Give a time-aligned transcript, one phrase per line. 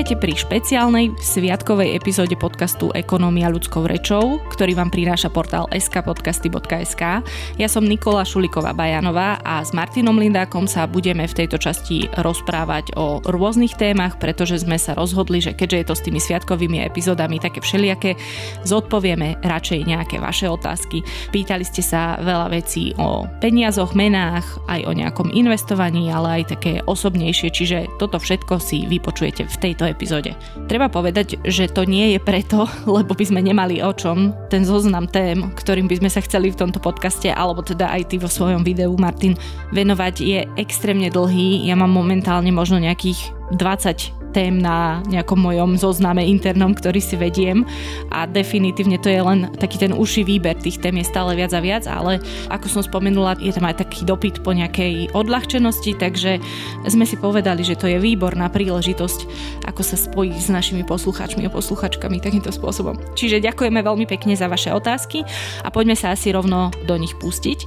[0.00, 7.20] Vítajte pri špeciálnej sviatkovej epizóde podcastu Ekonómia ľudskou rečou, ktorý vám prináša portál skpodcasty.sk.
[7.60, 12.96] Ja som Nikola Šuliková Bajanová a s Martinom Lindákom sa budeme v tejto časti rozprávať
[12.96, 17.36] o rôznych témach, pretože sme sa rozhodli, že keďže je to s tými sviatkovými epizódami
[17.36, 18.16] také všelijaké,
[18.64, 21.04] zodpovieme radšej nejaké vaše otázky.
[21.28, 26.80] Pýtali ste sa veľa vecí o peniazoch, menách, aj o nejakom investovaní, ale aj také
[26.88, 30.38] osobnejšie, čiže toto všetko si vypočujete v tejto epizóde.
[30.70, 35.10] Treba povedať, že to nie je preto, lebo by sme nemali o čom ten zoznam
[35.10, 38.62] tém, ktorým by sme sa chceli v tomto podcaste, alebo teda aj ty vo svojom
[38.62, 39.34] videu, Martin,
[39.74, 41.66] venovať, je extrémne dlhý.
[41.66, 47.66] Ja mám momentálne možno nejakých 20 tém na nejakom mojom zozname internom, ktorý si vediem
[48.14, 51.60] a definitívne to je len taký ten uší výber, tých tém je stále viac a
[51.60, 56.38] viac, ale ako som spomenula, je tam aj taký dopyt po nejakej odľahčenosti, takže
[56.86, 59.20] sme si povedali, že to je výborná príležitosť,
[59.66, 62.96] ako sa spojiť s našimi poslucháčmi a posluchačkami takýmto spôsobom.
[63.14, 65.26] Čiže ďakujeme veľmi pekne za vaše otázky
[65.62, 67.58] a poďme sa asi rovno do nich pustiť.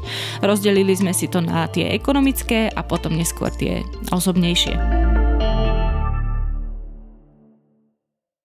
[0.42, 5.13] Rozdelili sme si to na tie ekonomické a potom neskôr tie osobnejšie.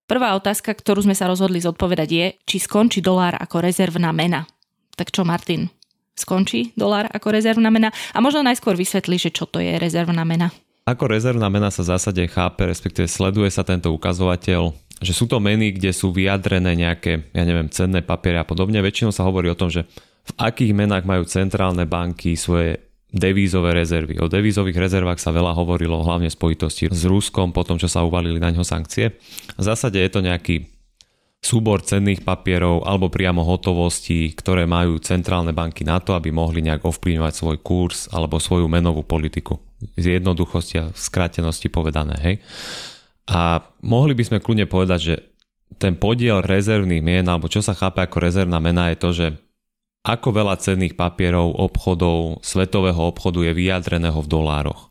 [0.09, 4.49] Prvá otázka, ktorú sme sa rozhodli zodpovedať je, či skončí dolár ako rezervná mena.
[4.97, 5.69] Tak čo, Martin?
[6.17, 7.93] Skončí dolár ako rezervná mena?
[8.17, 10.49] A možno najskôr vysvetli, že čo to je rezervná mena.
[10.89, 14.73] Ako rezervná mena sa v zásade chápe, respektíve sleduje sa tento ukazovateľ,
[15.05, 18.81] že sú to meny, kde sú vyjadrené nejaké, ja neviem, cenné papiere a podobne.
[18.81, 19.85] Väčšinou sa hovorí o tom, že
[20.25, 24.21] v akých menách majú centrálne banky svoje devízové rezervy.
[24.21, 28.05] O devízových rezervách sa veľa hovorilo hlavne v spojitosti s Ruskom, po tom, čo sa
[28.05, 29.17] uvalili na ňo sankcie.
[29.57, 30.69] V zásade je to nejaký
[31.39, 36.85] súbor cenných papierov alebo priamo hotovosti, ktoré majú centrálne banky na to, aby mohli nejak
[36.85, 39.57] ovplyvňovať svoj kurz alebo svoju menovú politiku.
[39.95, 42.17] Z jednoduchosti a skrátenosti povedané.
[42.21, 42.35] Hej.
[43.31, 45.15] A mohli by sme kľudne povedať, že
[45.79, 49.27] ten podiel rezervných mien, alebo čo sa chápe ako rezervná mena, je to, že
[50.09, 54.89] ako veľa cenných papierov, obchodov, svetového obchodu je vyjadreného v dolároch.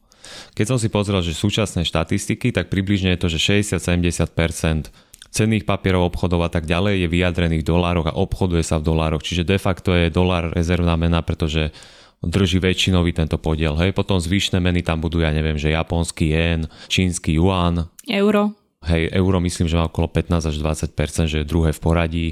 [0.54, 4.94] Keď som si pozrel, že súčasné štatistiky, tak približne je to, že 60-70%
[5.34, 9.26] cenných papierov, obchodov a tak ďalej je vyjadrených v dolároch a obchoduje sa v dolároch.
[9.26, 11.74] Čiže de facto je dolár rezervná mena, pretože
[12.22, 13.78] drží väčšinový tento podiel.
[13.78, 17.86] Hej, potom zvyšné meny tam budú, ja neviem, že japonský jen, čínsky yuan.
[18.10, 18.58] Euro.
[18.86, 22.28] Hej, euro myslím, že má okolo 15 až 20%, že je druhé v poradí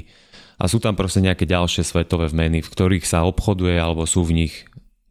[0.56, 4.44] a sú tam proste nejaké ďalšie svetové zmeny, v ktorých sa obchoduje alebo sú v
[4.44, 4.54] nich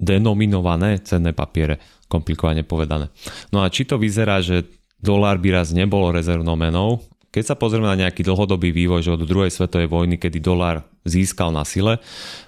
[0.02, 1.80] denominované cenné papiere,
[2.12, 3.10] komplikovane povedané.
[3.54, 4.68] No a či to vyzerá, že
[5.00, 7.06] dolár by raz nebolo rezervnou menou,
[7.36, 11.52] keď sa pozrieme na nejaký dlhodobý vývoj, že od druhej svetovej vojny, kedy dolár získal
[11.52, 12.00] na sile,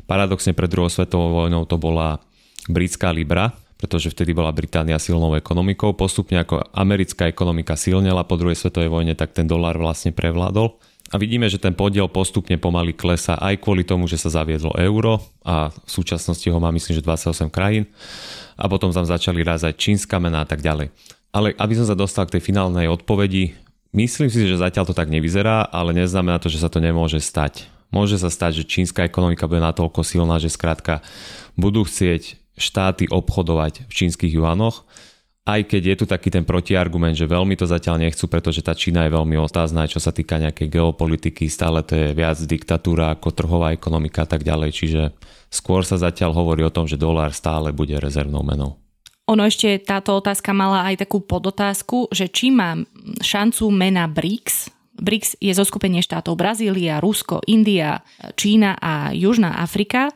[0.08, 2.24] paradoxne pred druhou svetovou vojnou to bola
[2.72, 5.92] britská libra, pretože vtedy bola Británia silnou ekonomikou.
[5.92, 10.80] Postupne ako americká ekonomika silnela po druhej svetovej vojne, tak ten dolár vlastne prevládol.
[11.08, 15.24] A vidíme, že ten podiel postupne pomaly klesa aj kvôli tomu, že sa zaviedlo euro
[15.48, 17.88] a v súčasnosti ho má myslím, že 28 krajín
[18.60, 20.92] a potom tam začali rázať čínska mena a tak ďalej.
[21.32, 23.56] Ale aby som sa dostal k tej finálnej odpovedi,
[23.96, 27.72] myslím si, že zatiaľ to tak nevyzerá, ale neznamená to, že sa to nemôže stať.
[27.88, 31.00] Môže sa stať, že čínska ekonomika bude natoľko silná, že skrátka
[31.56, 34.84] budú chcieť štáty obchodovať v čínskych juanoch
[35.48, 39.08] aj keď je tu taký ten protiargument, že veľmi to zatiaľ nechcú, pretože tá Čína
[39.08, 43.72] je veľmi otázna, čo sa týka nejakej geopolitiky, stále to je viac diktatúra ako trhová
[43.72, 45.02] ekonomika a tak ďalej, čiže
[45.48, 48.76] skôr sa zatiaľ hovorí o tom, že dolár stále bude rezervnou menou.
[49.32, 52.76] Ono ešte táto otázka mala aj takú podotázku, že či má
[53.24, 58.02] šancu mena BRICS, BRICS je zoskupenie štátov Brazília, Rusko, India,
[58.34, 60.10] Čína a Južná Afrika.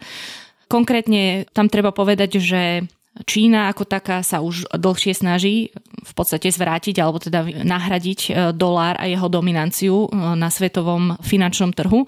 [0.65, 6.95] Konkrétne tam treba povedať, že Čína ako taká sa už dlhšie snaží v podstate zvrátiť
[7.03, 12.07] alebo teda nahradiť e, dolár a jeho dominanciu e, na svetovom finančnom trhu.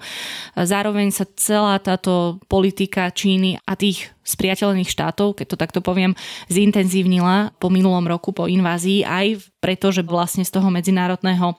[0.56, 6.16] Zároveň sa celá táto politika Číny a tých spriateľených štátov, keď to takto poviem,
[6.48, 11.56] zintenzívnila po minulom roku po invázii aj preto, že vlastne z toho medzinárodného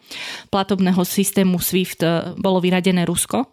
[0.53, 3.49] platobného systému SWIFT e, bolo vyradené Rusko.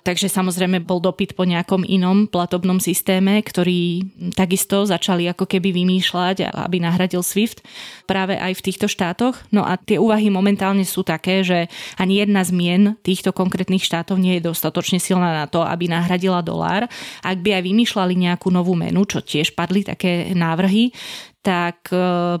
[0.00, 6.48] Takže samozrejme bol dopyt po nejakom inom platobnom systéme, ktorý takisto začali ako keby vymýšľať,
[6.56, 7.60] aby nahradil SWIFT
[8.08, 9.36] práve aj v týchto štátoch.
[9.52, 11.68] No a tie úvahy momentálne sú také, že
[12.00, 16.40] ani jedna z mien týchto konkrétnych štátov nie je dostatočne silná na to, aby nahradila
[16.40, 16.88] dolár.
[17.20, 20.92] Ak by aj vymýšľali nejakú novú menu, čo tiež padli také návrhy,
[21.40, 22.36] tak e,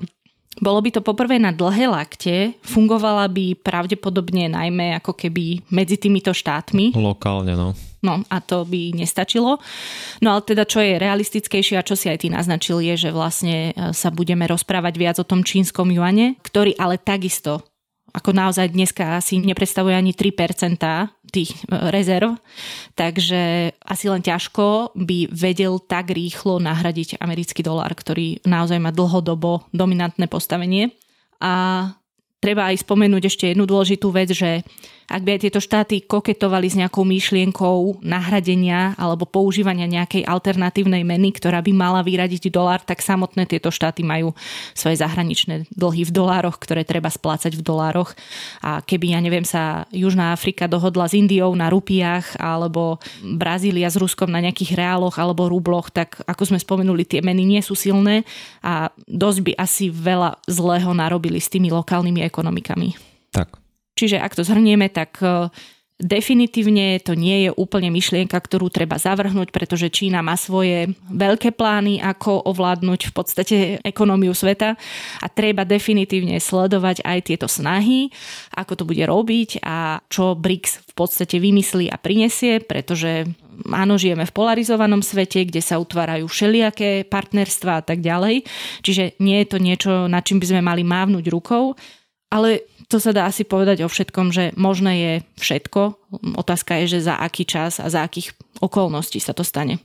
[0.60, 6.34] bolo by to poprvé na dlhé lakte, fungovala by pravdepodobne najmä ako keby medzi týmito
[6.34, 6.92] štátmi.
[6.98, 7.72] Lokálne, no.
[8.00, 9.60] No a to by nestačilo.
[10.24, 13.70] No ale teda čo je realistickejšie a čo si aj ty naznačil je, že vlastne
[13.70, 17.69] e, sa budeme rozprávať viac o tom čínskom juane, ktorý ale takisto
[18.10, 20.82] ako naozaj dneska asi nepredstavuje ani 3%
[21.30, 22.34] tých e, rezerv,
[22.98, 29.66] takže asi len ťažko by vedel tak rýchlo nahradiť americký dolár, ktorý naozaj má dlhodobo
[29.70, 30.90] dominantné postavenie.
[31.40, 31.86] A
[32.42, 34.64] treba aj spomenúť ešte jednu dôležitú vec, že
[35.10, 41.34] ak by aj tieto štáty koketovali s nejakou myšlienkou nahradenia alebo používania nejakej alternatívnej meny,
[41.34, 44.30] ktorá by mala vyradiť dolár, tak samotné tieto štáty majú
[44.72, 48.14] svoje zahraničné dlhy v dolároch, ktoré treba splácať v dolároch.
[48.62, 53.98] A keby, ja neviem, sa Južná Afrika dohodla s Indiou na rupiách alebo Brazília s
[53.98, 58.22] Ruskom na nejakých reáloch alebo rubloch, tak ako sme spomenuli, tie meny nie sú silné
[58.62, 62.94] a dosť by asi veľa zlého narobili s tými lokálnymi ekonomikami.
[63.34, 63.59] Tak.
[64.00, 65.52] Čiže ak to zhrnieme, tak e,
[66.00, 72.00] Definitívne to nie je úplne myšlienka, ktorú treba zavrhnúť, pretože Čína má svoje veľké plány,
[72.00, 74.80] ako ovládnuť v podstate ekonómiu sveta
[75.20, 78.08] a treba definitívne sledovať aj tieto snahy,
[78.56, 83.28] ako to bude robiť a čo BRICS v podstate vymyslí a prinesie, pretože
[83.68, 88.48] áno, žijeme v polarizovanom svete, kde sa utvárajú všelijaké partnerstva a tak ďalej.
[88.80, 91.76] Čiže nie je to niečo, nad čím by sme mali mávnuť rukou,
[92.30, 95.98] ale to sa dá asi povedať o všetkom, že možné je všetko.
[96.38, 99.82] Otázka je, že za aký čas a za akých okolností sa to stane.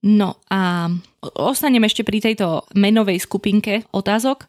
[0.00, 0.88] No a
[1.36, 4.48] ostanem ešte pri tejto menovej skupinke otázok.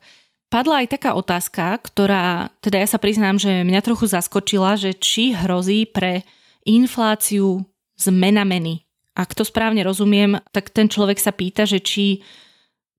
[0.52, 5.32] Padla aj taká otázka, ktorá, teda ja sa priznám, že mňa trochu zaskočila, že či
[5.32, 6.28] hrozí pre
[6.68, 7.64] infláciu
[7.96, 8.84] zmena meny.
[9.16, 12.24] Ak to správne rozumiem, tak ten človek sa pýta, že či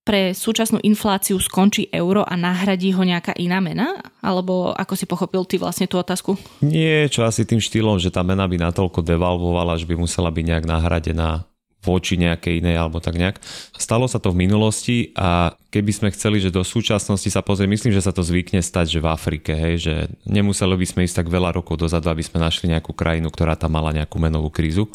[0.03, 4.03] pre súčasnú infláciu skončí euro a nahradí ho nejaká iná mena?
[4.19, 6.35] Alebo ako si pochopil ty vlastne tú otázku?
[6.63, 10.45] Nie, čo asi tým štýlom, že tá mena by natoľko devalvovala, že by musela byť
[10.47, 11.47] nejak nahradená
[11.83, 13.43] voči nejakej inej alebo tak nejak.
[13.75, 17.93] Stalo sa to v minulosti a keby sme chceli, že do súčasnosti sa pozrieť, myslím,
[17.93, 19.95] že sa to zvykne stať, že v Afrike, hej, že
[20.25, 23.75] nemuseli by sme ísť tak veľa rokov dozadu, aby sme našli nejakú krajinu, ktorá tam
[23.75, 24.87] mala nejakú menovú krízu.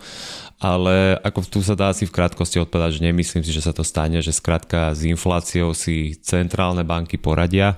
[0.58, 3.86] Ale ako tu sa dá asi v krátkosti odpovedať, že nemyslím si, že sa to
[3.86, 7.78] stane, že skrátka s infláciou si centrálne banky poradia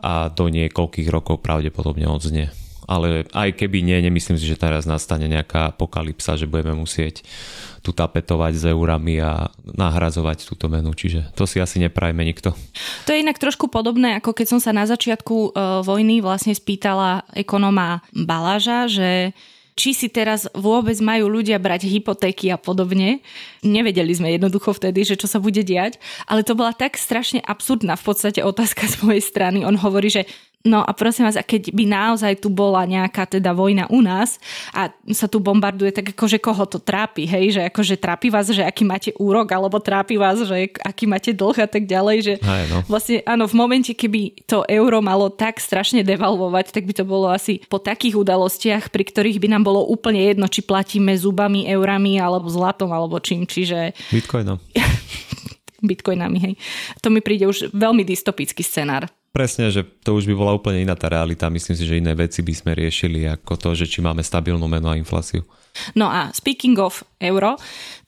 [0.00, 2.59] a do niekoľkých rokov pravdepodobne odznie
[2.90, 7.22] ale aj keby nie, nemyslím si, že teraz nastane nejaká apokalypsa, že budeme musieť
[7.80, 12.52] tu tapetovať s eurami a nahrazovať túto menu, čiže to si asi neprajme nikto.
[13.06, 15.50] To je inak trošku podobné, ako keď som sa na začiatku e,
[15.86, 19.32] vojny vlastne spýtala ekonóma Baláža, že
[19.80, 23.24] či si teraz vôbec majú ľudia brať hypotéky a podobne.
[23.64, 25.96] Nevedeli sme jednoducho vtedy, že čo sa bude diať,
[26.28, 29.64] ale to bola tak strašne absurdná v podstate otázka z mojej strany.
[29.64, 30.28] On hovorí, že
[30.60, 34.36] No a prosím vás, a keď by naozaj tu bola nejaká teda vojna u nás
[34.76, 38.60] a sa tu bombarduje, tak akože koho to trápi, hej, že akože trápi vás, že
[38.60, 42.68] aký máte úrok, alebo trápi vás, že aký máte dlh a tak ďalej, že Aj,
[42.68, 42.84] no.
[42.84, 47.32] vlastne áno, v momente, keby to euro malo tak strašne devalvovať, tak by to bolo
[47.32, 52.20] asi po takých udalostiach, pri ktorých by nám bolo úplne jedno, či platíme zubami, eurami,
[52.20, 53.96] alebo zlatom, alebo čím, čiže...
[54.12, 54.60] Bitcoinom.
[55.88, 56.54] Bitcoinami, hej.
[57.00, 59.08] To mi príde už veľmi dystopický scenár.
[59.30, 61.46] Presne, že to už by bola úplne iná tá realita.
[61.46, 64.90] Myslím si, že iné veci by sme riešili ako to, že či máme stabilnú menu
[64.90, 65.46] a infláciu.
[65.94, 67.54] No a speaking of euro,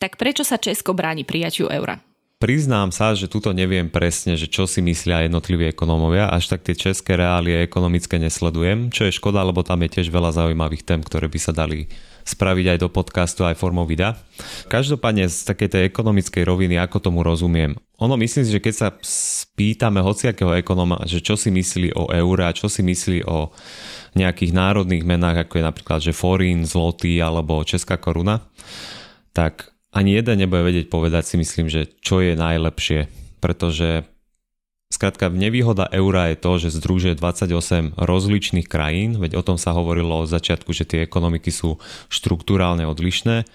[0.03, 2.03] tak prečo sa Česko bráni prijaťu eura?
[2.43, 6.75] Priznám sa, že tuto neviem presne, že čo si myslia jednotliví ekonómovia, až tak tie
[6.75, 11.31] české reálie ekonomické nesledujem, čo je škoda, lebo tam je tiež veľa zaujímavých tém, ktoré
[11.31, 11.87] by sa dali
[12.27, 14.19] spraviť aj do podcastu, aj formou videa.
[14.67, 17.79] Každopádne z takej tej ekonomickej roviny, ako tomu rozumiem.
[18.03, 22.51] Ono myslím si, že keď sa spýtame hociakého ekonóma, že čo si myslí o eura,
[22.51, 23.55] čo si myslí o
[24.19, 28.43] nejakých národných menách, ako je napríklad, že forín, zlotý alebo česká koruna,
[29.31, 33.07] tak ani jeden nebude vedieť povedať si myslím, že čo je najlepšie,
[33.39, 34.09] pretože
[34.93, 40.21] Skrátka, nevýhoda eura je to, že združuje 28 rozličných krajín, veď o tom sa hovorilo
[40.21, 41.81] od začiatku, že tie ekonomiky sú
[42.13, 43.49] štruktúrálne odlišné.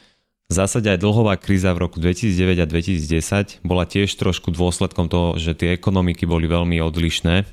[0.50, 5.38] V zásade aj dlhová kríza v roku 2009 a 2010 bola tiež trošku dôsledkom toho,
[5.38, 7.46] že tie ekonomiky boli veľmi odlišné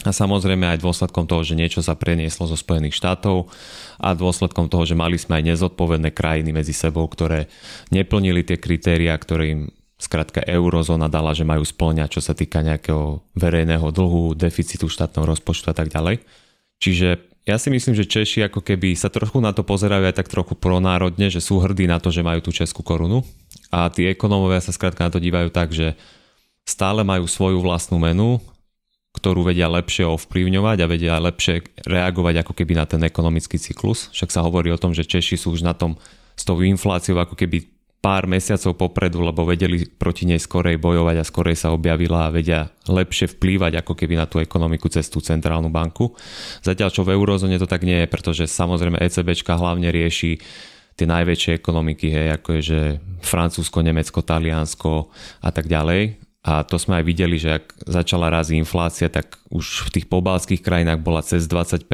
[0.00, 3.52] a samozrejme aj dôsledkom toho, že niečo sa prenieslo zo Spojených štátov
[4.00, 7.52] a dôsledkom toho, že mali sme aj nezodpovedné krajiny medzi sebou, ktoré
[7.92, 9.62] neplnili tie kritériá, ktoré im
[10.02, 15.70] Skrátka eurozóna dala, že majú splňať, čo sa týka nejakého verejného dlhu, deficitu štátneho rozpočtu
[15.70, 16.18] a tak ďalej.
[16.82, 20.26] Čiže ja si myslím, že Češi ako keby sa trochu na to pozerajú aj tak
[20.26, 23.22] trochu pronárodne, že sú hrdí na to, že majú tú českú korunu
[23.70, 25.94] a tí ekonómovia sa skrátka na to dívajú tak, že
[26.66, 28.42] stále majú svoju vlastnú menu,
[29.12, 34.08] ktorú vedia lepšie ovplyvňovať a vedia lepšie reagovať ako keby na ten ekonomický cyklus.
[34.16, 36.00] Však sa hovorí o tom, že Češi sú už na tom
[36.32, 37.68] s tou infláciou ako keby
[38.02, 42.66] pár mesiacov popredu, lebo vedeli proti nej skorej bojovať a skorej sa objavila a vedia
[42.90, 46.10] lepšie vplývať ako keby na tú ekonomiku cez tú centrálnu banku.
[46.66, 50.42] Zatiaľ čo v eurozóne to tak nie je, pretože samozrejme ECBčka hlavne rieši
[50.98, 52.80] tie najväčšie ekonomiky, hej, ako je, že
[53.22, 55.08] Francúzsko, Nemecko, Taliansko
[55.40, 56.31] a tak ďalej.
[56.42, 60.58] A to sme aj videli, že ak začala raz inflácia, tak už v tých pobalských
[60.58, 61.86] krajinách bola cez 20%,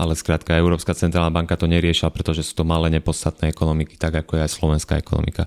[0.00, 4.40] ale skrátka Európska centrálna banka to neriešila, pretože sú to malé nepodstatné ekonomiky, tak ako
[4.40, 5.44] je aj slovenská ekonomika.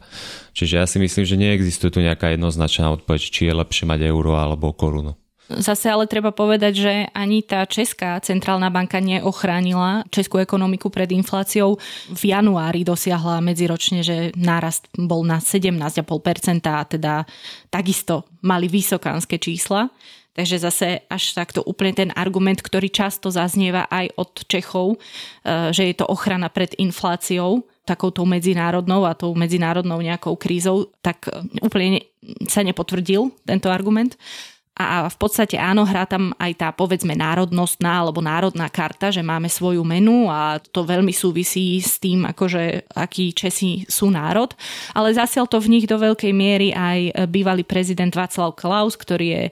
[0.53, 4.37] Čiže ja si myslím, že neexistuje tu nejaká jednoznačná odpoveď, či je lepšie mať euro
[4.37, 5.17] alebo korunu.
[5.45, 11.77] Zase ale treba povedať, že ani tá Česká centrálna banka neochránila českú ekonomiku pred infláciou.
[12.09, 16.01] V januári dosiahla medziročne, že nárast bol na 17,5%
[16.65, 17.13] a teda
[17.69, 19.93] takisto mali vysokánske čísla.
[20.35, 24.97] Takže zase až takto úplne ten argument, ktorý často zaznieva aj od Čechov, e,
[25.71, 31.29] že je to ochrana pred infláciou, takouto medzinárodnou a tou medzinárodnou nejakou krízou, tak
[31.61, 32.03] úplne
[32.49, 34.17] sa nepotvrdil tento argument.
[34.75, 39.47] A v podstate áno, hrá tam aj tá povedzme národnostná alebo národná karta, že máme
[39.47, 44.51] svoju menu a to veľmi súvisí s tým, akože aký Česi sú národ.
[44.91, 49.43] Ale zasiel to v nich do veľkej miery aj bývalý prezident Václav Klaus, ktorý je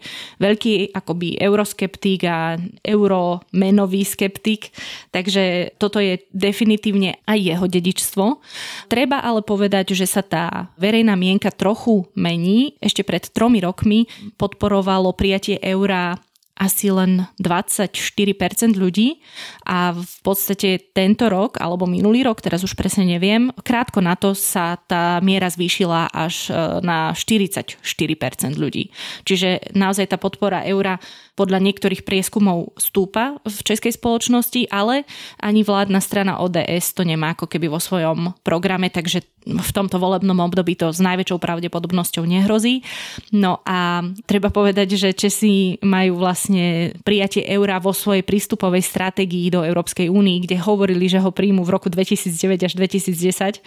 [0.43, 4.75] veľký akoby euroskeptik a euromenový skeptik.
[5.15, 8.43] Takže toto je definitívne aj jeho dedičstvo.
[8.91, 12.75] Treba ale povedať, že sa tá verejná mienka trochu mení.
[12.83, 14.03] Ešte pred tromi rokmi
[14.35, 16.17] podporovalo prijatie eura
[16.53, 17.97] asi len 24%
[18.77, 19.17] ľudí
[19.65, 24.37] a v podstate tento rok alebo minulý rok, teraz už presne neviem, krátko na to
[24.37, 27.81] sa tá miera zvýšila až e, na 44%
[28.53, 28.93] ľudí.
[29.25, 31.01] Čiže naozaj tá podpora eura
[31.33, 35.09] podľa niektorých prieskumov stúpa v českej spoločnosti, ale
[35.41, 40.39] ani vládna strana ODS to nemá ako keby vo svojom programe, takže v tomto volebnom
[40.39, 42.85] období to s najväčšou pravdepodobnosťou nehrozí.
[43.35, 49.65] No a treba povedať, že Česi majú vlastne prijatie eura vo svojej prístupovej stratégii do
[49.65, 53.59] Európskej únii, kde hovorili, že ho príjmu v roku 2009 až 2010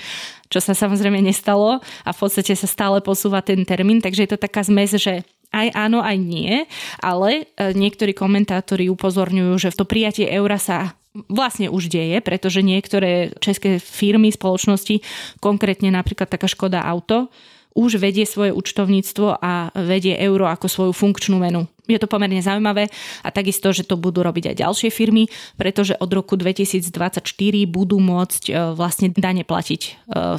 [0.46, 4.38] čo sa samozrejme nestalo a v podstate sa stále posúva ten termín, takže je to
[4.38, 6.64] taká zmes, že aj áno, aj nie,
[7.02, 10.96] ale e, niektorí komentátori upozorňujú, že v to prijatie eura sa
[11.32, 15.00] vlastne už deje, pretože niektoré české firmy, spoločnosti,
[15.40, 17.32] konkrétne napríklad taká Škoda Auto,
[17.76, 21.68] už vedie svoje účtovníctvo a vedie euro ako svoju funkčnú menu.
[21.84, 22.88] Je to pomerne zaujímavé
[23.20, 25.28] a takisto, že to budú robiť aj ďalšie firmy,
[25.60, 27.20] pretože od roku 2024
[27.68, 29.90] budú môcť e, vlastne dane platiť e,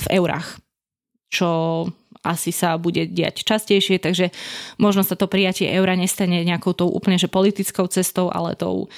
[0.02, 0.58] v eurách,
[1.30, 1.50] čo
[2.28, 4.36] asi sa bude diať častejšie, takže
[4.76, 8.92] možno sa to prijatie eura nestane nejakou tou úplne že politickou cestou, ale tou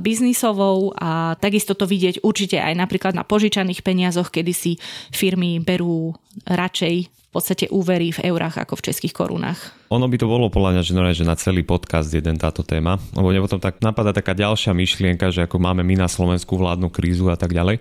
[0.00, 4.72] biznisovou a takisto to vidieť určite aj napríklad na požičaných peniazoch, kedy si
[5.10, 6.14] firmy berú
[6.46, 9.60] radšej v podstate úvery v eurách ako v českých korunách.
[9.92, 13.28] Ono by to bolo podľa mňa, že, že na celý podcast jeden táto téma, lebo
[13.28, 17.28] mne potom tak napadá taká ďalšia myšlienka, že ako máme my na Slovensku vládnu krízu
[17.28, 17.80] a tak ďalej,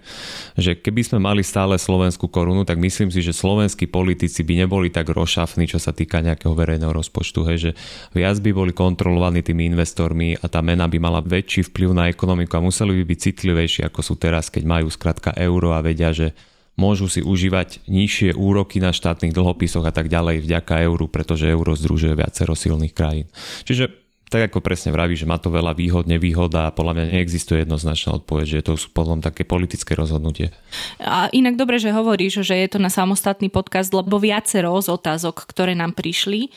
[0.60, 4.92] že keby sme mali stále slovenskú korunu, tak myslím si, že slovenskí politici by neboli
[4.92, 7.72] tak rošafní, čo sa týka nejakého verejného rozpočtu, hej, že
[8.12, 12.58] viac by boli kontrolovaní tými investormi a tá mena by mala väčší vplyv na ekonomiku
[12.58, 16.36] a museli by byť citlivejší, ako sú teraz, keď majú skrátka euro a vedia, že
[16.80, 21.76] môžu si užívať nižšie úroky na štátnych dlhopisoch a tak ďalej vďaka euru, pretože euro
[21.76, 23.28] združuje viacero silných krajín.
[23.68, 27.68] Čiže tak ako presne vraví, že má to veľa výhod, nevýhod a podľa mňa neexistuje
[27.68, 30.56] jednoznačná odpoveď, že to sú potom také politické rozhodnutie.
[31.04, 35.44] A inak dobre, že hovoríš, že je to na samostatný podcast, lebo viacero z otázok,
[35.52, 36.48] ktoré nám prišli,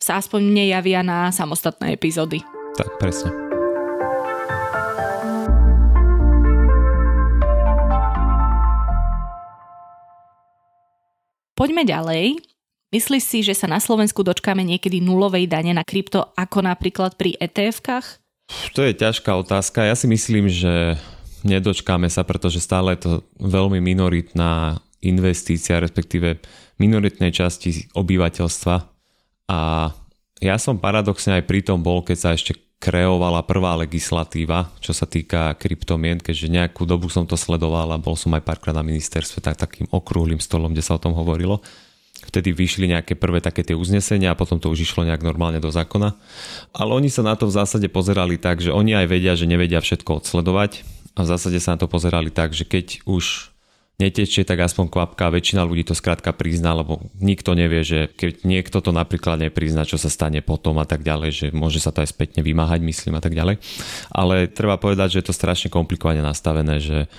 [0.00, 2.40] sa aspoň mne javia na samostatné epizódy.
[2.80, 3.47] Tak, presne.
[11.58, 12.38] Poďme ďalej.
[12.94, 17.34] Myslíš si, že sa na Slovensku dočkáme niekedy nulovej dane na krypto, ako napríklad pri
[17.34, 18.22] ETF-kách?
[18.78, 19.82] To je ťažká otázka.
[19.82, 20.94] Ja si myslím, že
[21.42, 23.12] nedočkáme sa, pretože stále je to
[23.42, 26.38] veľmi minoritná investícia, respektíve
[26.78, 28.76] minoritnej časti obyvateľstva.
[29.50, 29.90] A
[30.38, 35.02] ja som paradoxne aj pri tom bol, keď sa ešte kreovala prvá legislatíva, čo sa
[35.02, 39.42] týka kryptomien, keďže nejakú dobu som to sledoval a bol som aj párkrát na ministerstve
[39.42, 41.58] tak, takým okrúhlym stolom, kde sa o tom hovorilo.
[42.18, 45.70] Vtedy vyšli nejaké prvé také tie uznesenia a potom to už išlo nejak normálne do
[45.70, 46.14] zákona.
[46.74, 49.82] Ale oni sa na to v zásade pozerali tak, že oni aj vedia, že nevedia
[49.82, 50.82] všetko odsledovať
[51.18, 53.54] a v zásade sa na to pozerali tak, že keď už
[53.98, 55.26] netečie, tak aspoň kvapka.
[55.26, 59.98] Väčšina ľudí to skrátka prizná, lebo nikto nevie, že keď niekto to napríklad neprizná, čo
[59.98, 63.22] sa stane potom a tak ďalej, že môže sa to aj spätne vymáhať, myslím a
[63.22, 63.58] tak ďalej.
[64.14, 67.10] Ale treba povedať, že je to strašne komplikovane nastavené, že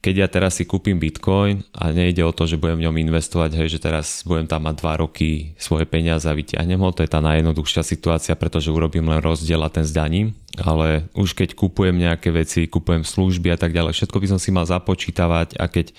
[0.00, 3.58] keď ja teraz si kúpim bitcoin a nejde o to, že budem v ňom investovať,
[3.58, 7.10] hej, že teraz budem tam mať 2 roky svoje peniaze a vyťahnem ho, to je
[7.10, 12.30] tá najjednoduchšia situácia, pretože urobím len rozdiel a ten zdaním, ale už keď kupujem nejaké
[12.30, 15.90] veci, kupujem služby a tak ďalej, všetko by som si mal započítavať a keď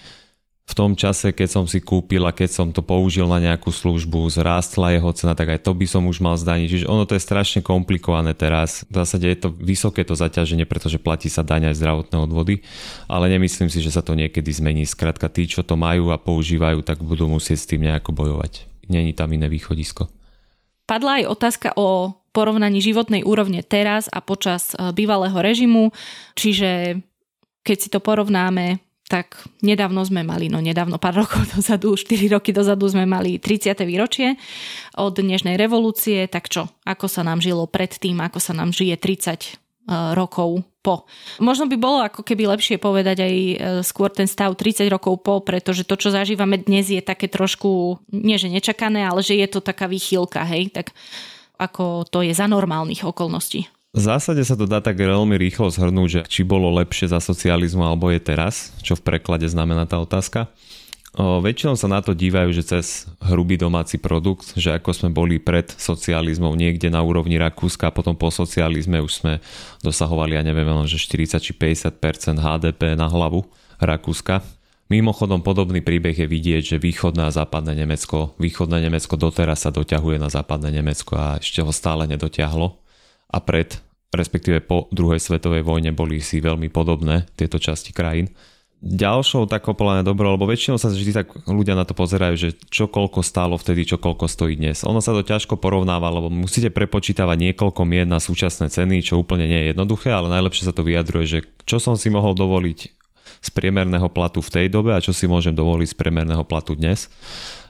[0.68, 4.28] v tom čase, keď som si kúpil a keď som to použil na nejakú službu,
[4.28, 6.68] zrástla jeho cena, tak aj to by som už mal zdaniť.
[6.68, 8.84] Čiže ono to je strašne komplikované teraz.
[8.92, 12.68] V zásade je to vysoké to zaťaženie, pretože platí sa daň aj zdravotné odvody,
[13.08, 14.84] ale nemyslím si, že sa to niekedy zmení.
[14.84, 18.68] Skrátka tí, čo to majú a používajú, tak budú musieť s tým nejako bojovať.
[18.92, 20.12] Není tam iné východisko.
[20.84, 25.96] Padla aj otázka o porovnaní životnej úrovne teraz a počas e, bývalého režimu,
[26.36, 27.02] čiže
[27.64, 32.52] keď si to porovnáme tak nedávno sme mali, no nedávno, pár rokov dozadu, 4 roky
[32.52, 33.74] dozadu sme mali 30.
[33.88, 34.36] výročie
[35.00, 39.32] od dnešnej revolúcie, tak čo, ako sa nám žilo predtým, ako sa nám žije 30
[39.32, 39.50] e,
[40.12, 41.08] rokov po.
[41.40, 43.56] Možno by bolo ako keby lepšie povedať aj e,
[43.88, 48.36] skôr ten stav 30 rokov po, pretože to, čo zažívame dnes je také trošku, nie
[48.36, 50.92] že nečakané, ale že je to taká výchylka, hej, tak
[51.58, 53.72] ako to je za normálnych okolností.
[53.98, 57.82] V zásade sa to dá tak veľmi rýchlo zhrnúť, že či bolo lepšie za socializmu
[57.82, 60.54] alebo je teraz, čo v preklade znamená tá otázka.
[61.18, 65.42] O, väčšinou sa na to dívajú, že cez hrubý domáci produkt, že ako sme boli
[65.42, 69.34] pred socializmom niekde na úrovni Rakúska a potom po socializme už sme
[69.82, 73.50] dosahovali, ja neviem, že 40 či 50% HDP na hlavu
[73.82, 74.46] Rakúska.
[74.94, 80.22] Mimochodom podobný príbeh je vidieť, že východné a západné Nemecko, východné Nemecko doteraz sa doťahuje
[80.22, 82.78] na západné Nemecko a ešte ho stále nedotiahlo
[83.34, 88.32] a pred respektíve po druhej svetovej vojne boli si veľmi podobné tieto časti krajín.
[88.78, 92.86] Ďalšou takou podľa dobro, lebo väčšinou sa vždy tak ľudia na to pozerajú, že čo
[92.86, 94.86] koľko stálo vtedy, čo koľko stojí dnes.
[94.86, 99.50] Ono sa to ťažko porovnáva, lebo musíte prepočítavať niekoľko mien na súčasné ceny, čo úplne
[99.50, 102.80] nie je jednoduché, ale najlepšie sa to vyjadruje, že čo som si mohol dovoliť
[103.42, 107.10] z priemerného platu v tej dobe a čo si môžem dovoliť z priemerného platu dnes.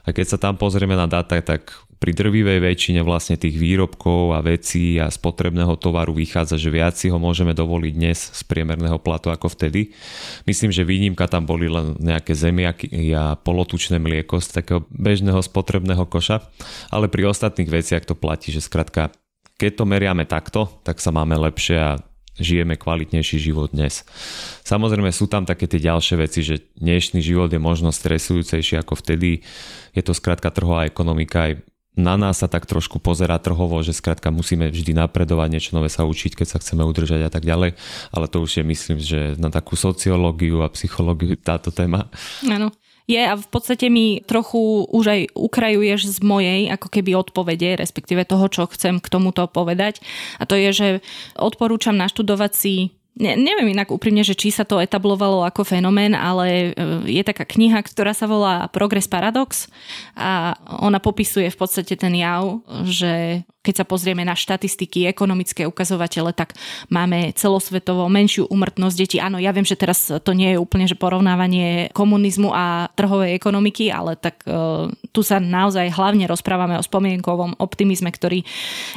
[0.04, 4.38] A keď sa tam pozrieme na dáta, tak pri drvivej väčšine vlastne tých výrobkov a
[4.38, 9.34] vecí a spotrebného tovaru vychádza, že viac si ho môžeme dovoliť dnes z priemerného platu
[9.34, 9.90] ako vtedy.
[10.46, 16.06] Myslím, že výnimka tam boli len nejaké zemiaky a polotučné mlieko z takého bežného spotrebného
[16.06, 16.46] koša,
[16.94, 19.10] ale pri ostatných veciach to platí, že skrátka
[19.58, 21.98] keď to meriame takto, tak sa máme lepšie a
[22.38, 24.06] žijeme kvalitnejší život dnes.
[24.64, 29.42] Samozrejme sú tam také tie ďalšie veci, že dnešný život je možno stresujúcejší ako vtedy.
[29.92, 31.62] Je to skrátka trhová ekonomika, aj
[31.98, 36.06] na nás sa tak trošku pozera trhovo, že skrátka musíme vždy napredovať, niečo nové sa
[36.06, 37.74] učiť, keď sa chceme udržať a tak ďalej,
[38.14, 42.06] ale to už je myslím, že na takú sociológiu a psychológiu táto téma.
[42.46, 42.70] Áno.
[43.08, 48.28] Je a v podstate mi trochu už aj ukrajuješ z mojej ako keby odpovede, respektíve
[48.28, 50.04] toho, čo chcem k tomuto povedať.
[50.36, 50.88] A to je, že
[51.40, 52.74] odporúčam naštudovať si
[53.18, 57.42] ne, neviem inak úprimne, že či sa to etablovalo ako fenomén, ale e, je taká
[57.44, 59.66] kniha, ktorá sa volá Progress Paradox
[60.14, 66.32] a ona popisuje v podstate ten jav, že keď sa pozrieme na štatistiky, ekonomické ukazovatele,
[66.32, 66.56] tak
[66.88, 69.20] máme celosvetovo menšiu umrtnosť detí.
[69.20, 73.92] Áno, ja viem, že teraz to nie je úplne že porovnávanie komunizmu a trhovej ekonomiky,
[73.92, 78.40] ale tak uh, tu sa naozaj hlavne rozprávame o spomienkovom optimizme, ktorý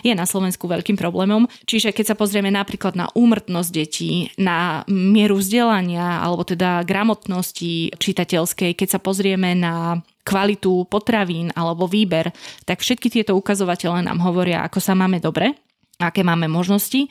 [0.07, 1.51] je na Slovensku veľkým problémom.
[1.67, 8.71] Čiže keď sa pozrieme napríklad na úmrtnosť detí, na mieru vzdelania alebo teda gramotnosti čitateľskej,
[8.79, 12.31] keď sa pozrieme na kvalitu potravín alebo výber,
[12.65, 15.53] tak všetky tieto ukazovatele nám hovoria, ako sa máme dobre,
[16.01, 17.09] aké máme možnosti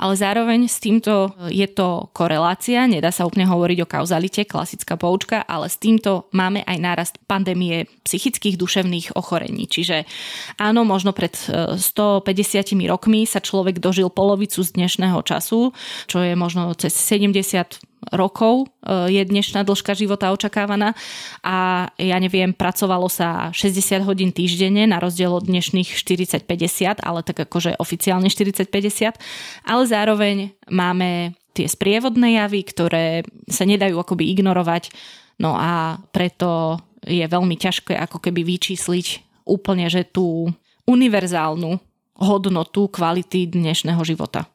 [0.00, 5.44] ale zároveň s týmto je to korelácia, nedá sa úplne hovoriť o kauzalite, klasická poučka,
[5.44, 9.68] ale s týmto máme aj nárast pandémie psychických duševných ochorení.
[9.68, 10.08] Čiže
[10.56, 11.76] áno, možno pred 150
[12.24, 15.76] e, rokmi sa človek dožil polovicu z dnešného času,
[16.08, 20.96] čo je možno cez 70 rokov e, je dnešná dĺžka života očakávaná.
[21.44, 27.44] A ja neviem, pracovalo sa 60 hodín týždenne na rozdiel od dnešných 40-50, ale tak
[27.44, 29.20] akože oficiálne 40-50,
[29.68, 33.06] ale zároveň máme tie sprievodné javy, ktoré
[33.50, 34.94] sa nedajú akoby ignorovať,
[35.42, 39.06] no a preto je veľmi ťažké ako keby vyčísliť
[39.48, 40.52] úplne, že tú
[40.86, 41.80] univerzálnu
[42.20, 44.46] hodnotu kvality dnešného života.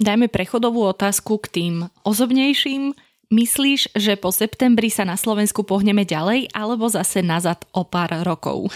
[0.00, 1.74] Dajme prechodovú otázku k tým
[2.08, 2.96] osobnejším.
[3.28, 8.72] Myslíš, že po septembri sa na Slovensku pohneme ďalej, alebo zase nazad o pár rokov?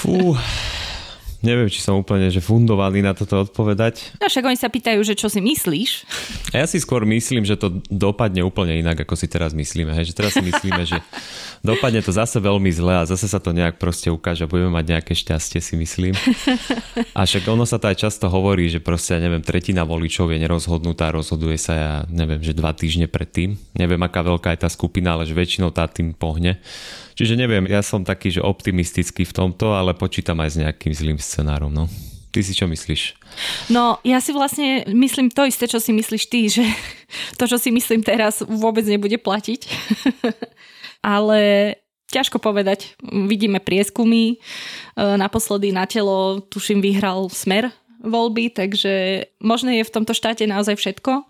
[0.00, 0.32] Fú,
[1.44, 4.16] neviem, či som úplne že fundovaný na toto odpovedať.
[4.18, 5.90] No však oni sa pýtajú, že čo si myslíš.
[6.56, 9.92] A ja si skôr myslím, že to dopadne úplne inak, ako si teraz myslíme.
[9.92, 10.10] Hej?
[10.10, 10.98] Že teraz si myslíme, že
[11.60, 15.12] dopadne to zase veľmi zle a zase sa to nejak proste ukáže budeme mať nejaké
[15.12, 16.16] šťastie, si myslím.
[17.12, 20.40] A však ono sa to aj často hovorí, že proste, ja neviem, tretina voličov je
[20.40, 23.60] nerozhodnutá, rozhoduje sa, ja neviem, že dva týždne predtým.
[23.76, 26.56] Neviem, aká veľká je tá skupina, ale že väčšinou tá tým pohne.
[27.14, 31.18] Čiže neviem, ja som taký, že optimistický v tomto, ale počítam aj s nejakým zlým
[31.18, 31.70] scenárom.
[31.70, 31.86] No.
[32.34, 33.14] Ty si čo myslíš?
[33.70, 36.66] No, ja si vlastne myslím to isté, čo si myslíš ty, že
[37.38, 39.70] to, čo si myslím teraz, vôbec nebude platiť.
[41.04, 41.38] ale
[42.10, 42.98] ťažko povedať.
[43.04, 44.34] Vidíme prieskumy.
[44.34, 44.36] E,
[44.96, 47.70] naposledy na telo, tuším, vyhral smer
[48.04, 51.24] voľby, takže možno je v tomto štáte naozaj všetko.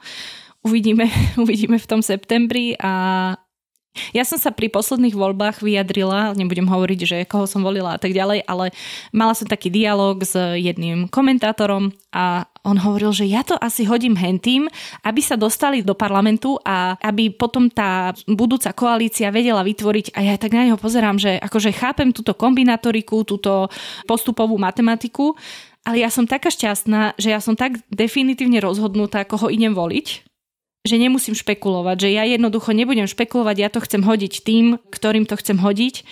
[0.64, 1.10] Uvidíme,
[1.42, 3.34] uvidíme v tom septembri a
[4.10, 8.10] ja som sa pri posledných voľbách vyjadrila, nebudem hovoriť, že koho som volila a tak
[8.10, 8.74] ďalej, ale
[9.14, 14.18] mala som taký dialog s jedným komentátorom a on hovoril, že ja to asi hodím
[14.18, 14.66] hentým,
[15.06, 20.16] aby sa dostali do parlamentu a aby potom tá budúca koalícia vedela vytvoriť.
[20.16, 23.68] A ja tak na neho pozerám, že akože chápem túto kombinatoriku, túto
[24.08, 25.36] postupovú matematiku,
[25.84, 30.33] ale ja som taká šťastná, že ja som tak definitívne rozhodnutá, koho idem voliť,
[30.84, 35.34] že nemusím špekulovať, že ja jednoducho nebudem špekulovať, ja to chcem hodiť tým, ktorým to
[35.40, 36.04] chcem hodiť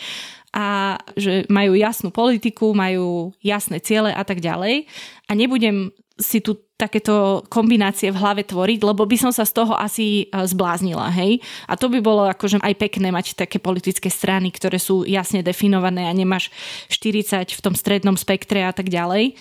[0.53, 4.89] a že majú jasnú politiku, majú jasné ciele a tak ďalej
[5.29, 9.79] a nebudem si tu takéto kombinácie v hlave tvoriť, lebo by som sa z toho
[9.79, 11.39] asi e, zbláznila, hej.
[11.71, 16.11] A to by bolo akože aj pekné mať také politické strany, ktoré sú jasne definované
[16.11, 16.51] a nemáš
[16.91, 19.39] 40 v tom strednom spektre a tak ďalej.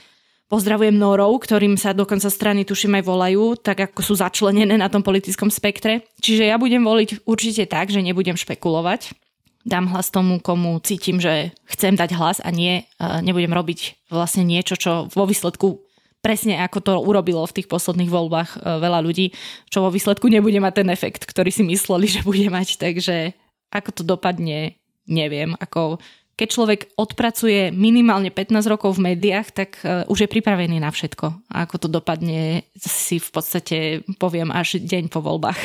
[0.52, 5.00] Pozdravujem Norov, ktorým sa dokonca strany tuším aj volajú, tak ako sú začlenené na tom
[5.00, 6.04] politickom spektre.
[6.20, 9.16] Čiže ja budem voliť určite tak, že nebudem špekulovať.
[9.64, 14.76] Dám hlas tomu, komu cítim, že chcem dať hlas a nie, nebudem robiť vlastne niečo,
[14.76, 15.88] čo vo výsledku
[16.22, 19.34] presne ako to urobilo v tých posledných voľbách e, veľa ľudí,
[19.74, 22.78] čo vo výsledku nebude mať ten efekt, ktorý si mysleli, že bude mať.
[22.78, 23.34] Takže
[23.74, 24.78] ako to dopadne,
[25.10, 25.58] neviem.
[25.58, 25.98] Ako
[26.36, 31.26] keď človek odpracuje minimálne 15 rokov v médiách, tak e, už je pripravený na všetko.
[31.52, 33.78] A ako to dopadne, si v podstate
[34.18, 35.60] poviem až deň po voľbách.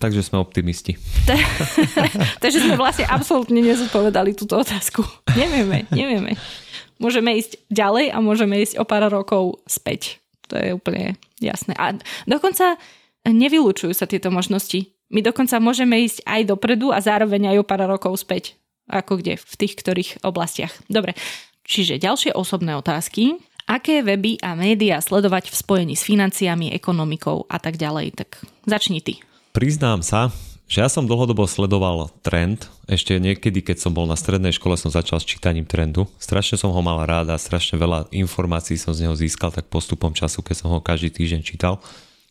[0.00, 0.96] Takže sme optimisti.
[2.44, 5.04] Takže sme vlastne absolútne nezodpovedali túto otázku.
[5.36, 6.36] Nevieme, nevieme.
[7.00, 10.20] Môžeme ísť ďalej a môžeme ísť o pár rokov späť.
[10.52, 11.72] To je úplne jasné.
[11.80, 11.96] A
[12.28, 12.76] dokonca
[13.24, 14.88] nevylúčujú sa tieto možnosti.
[15.10, 18.59] My dokonca môžeme ísť aj dopredu a zároveň aj o pár rokov späť
[18.90, 20.74] ako kde, v tých ktorých oblastiach.
[20.90, 21.14] Dobre,
[21.62, 23.38] čiže ďalšie osobné otázky.
[23.70, 28.18] Aké weby a médiá sledovať v spojení s financiami, ekonomikou a tak ďalej?
[28.18, 29.22] Tak začni ty.
[29.54, 30.34] Priznám sa,
[30.70, 32.66] že ja som dlhodobo sledoval trend.
[32.86, 36.06] Ešte niekedy, keď som bol na strednej škole, som začal s čítaním trendu.
[36.18, 40.14] Strašne som ho mal rád a strašne veľa informácií som z neho získal tak postupom
[40.14, 41.82] času, keď som ho každý týždeň čítal.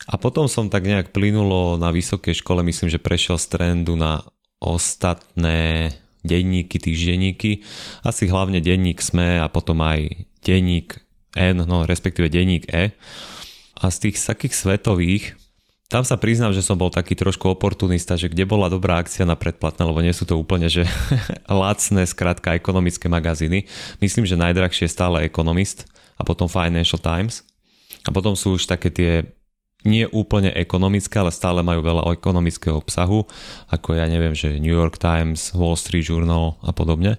[0.07, 4.23] A potom som tak nejak plynulo na vysokej škole, myslím, že prešiel z trendu na
[4.63, 5.91] ostatné
[6.23, 7.63] denníky, týždenníky,
[8.03, 10.99] asi hlavne denník SME a potom aj denník
[11.35, 12.91] N, no respektíve denník E.
[13.79, 15.39] A z tých takých svetových,
[15.89, 19.33] tam sa priznám, že som bol taký trošku oportunista, že kde bola dobrá akcia na
[19.33, 20.85] predplatné, lebo nie sú to úplne, že
[21.49, 23.65] lacné, skrátka ekonomické magazíny.
[23.97, 27.41] Myslím, že najdrahšie je stále Economist a potom Financial Times.
[28.05, 29.11] A potom sú už také tie
[29.87, 33.23] nie úplne ekonomické, ale stále majú veľa ekonomického obsahu,
[33.71, 37.15] ako ja neviem, že New York Times, Wall Street Journal a podobne.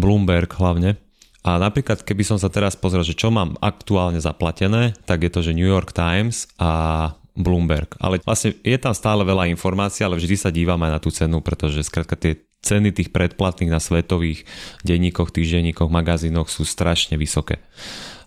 [0.00, 0.96] Bloomberg hlavne.
[1.42, 5.40] A napríklad, keby som sa teraz pozrel, že čo mám aktuálne zaplatené, tak je to,
[5.42, 7.98] že New York Times a Bloomberg.
[7.98, 11.42] Ale vlastne je tam stále veľa informácií, ale vždy sa dívam aj na tú cenu,
[11.42, 14.46] pretože skrátka tie ceny tých predplatných na svetových
[14.86, 17.58] denníkoch, týždenníkoch, magazínoch sú strašne vysoké.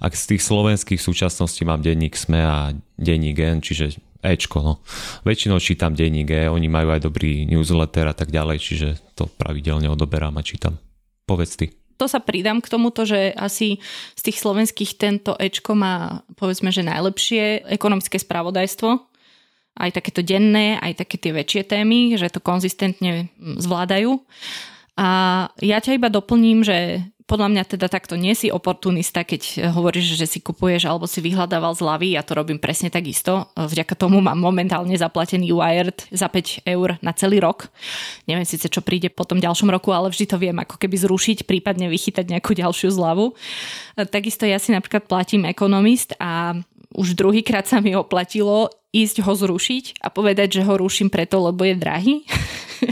[0.03, 3.95] Ak z tých slovenských súčasností mám denník SME a denník N, čiže
[4.25, 4.73] Ečko, no.
[5.21, 9.85] Väčšinou čítam denník E, oni majú aj dobrý newsletter a tak ďalej, čiže to pravidelne
[9.87, 10.81] odoberám a čítam.
[11.29, 11.71] Povedz ty.
[11.95, 13.79] To sa pridám k tomuto, že asi
[14.19, 19.14] z tých slovenských tento Ečko má povedzme, že najlepšie ekonomické spravodajstvo,
[19.75, 24.19] aj takéto denné, aj také tie väčšie témy, že to konzistentne zvládajú.
[24.95, 25.07] A
[25.59, 30.29] ja ťa iba doplním, že podľa mňa teda takto nie si oportunista, keď hovoríš, že
[30.29, 32.13] si kupuješ alebo si vyhľadával zľavy.
[32.13, 33.49] Ja to robím presne takisto.
[33.57, 37.73] Vďaka tomu mám momentálne zaplatený Wired za 5 eur na celý rok.
[38.29, 41.49] Neviem síce, čo príde po tom ďalšom roku, ale vždy to viem ako keby zrušiť,
[41.49, 43.33] prípadne vychytať nejakú ďalšiu zľavu.
[43.97, 46.61] Takisto ja si napríklad platím ekonomist a
[46.95, 51.67] už druhýkrát sa mi oplatilo ísť ho zrušiť a povedať, že ho ruším preto, lebo
[51.67, 52.15] je drahý.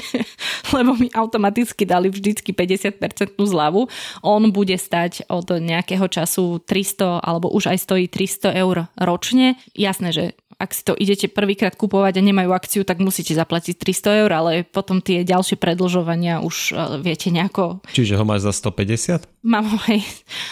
[0.75, 3.87] lebo mi automaticky dali vždycky 50% zľavu.
[4.25, 9.55] On bude stať od nejakého času 300 alebo už aj stojí 300 eur ročne.
[9.71, 10.23] Jasné, že
[10.57, 14.51] ak si to idete prvýkrát kupovať a nemajú akciu, tak musíte zaplatiť 300 eur, ale
[14.63, 17.81] potom tie ďalšie predlžovania už e, viete nejako...
[17.91, 19.33] Čiže ho máš za 150?
[19.43, 19.99] Mám ho aj.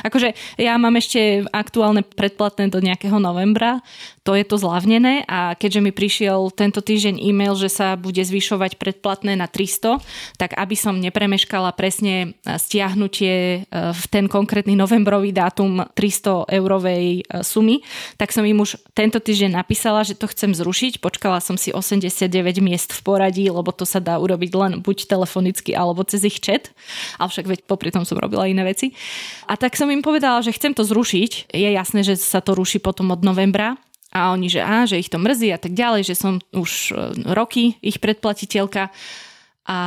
[0.04, 3.80] Akože ja mám ešte aktuálne predplatné do nejakého novembra,
[4.28, 8.78] to je to zlavnené a keďže mi prišiel tento týždeň e-mail, že sa bude zvyšovať
[8.78, 9.98] predplatné na 300,
[10.38, 13.58] tak aby som nepremeškala presne stiahnutie e,
[13.96, 17.82] v ten konkrétny novembrový dátum 300 eurovej e, sumy,
[18.20, 21.00] tak som im už tento týždeň napísala, že to chcem zrušiť.
[21.00, 22.28] Počkala som si 89
[22.62, 26.70] miest v poradí, lebo to sa dá urobiť len buď telefonicky alebo cez ich chat,
[27.18, 28.94] ale však veď popri tom som robila iné veci.
[29.50, 31.54] A tak som im povedala, že chcem to zrušiť.
[31.54, 33.80] Je jasné, že sa to ruší potom od novembra,
[34.12, 36.96] a oni, že á, že ich to mrzí a tak ďalej, že som už e,
[37.32, 38.92] roky ich predplatiteľka
[39.72, 39.78] a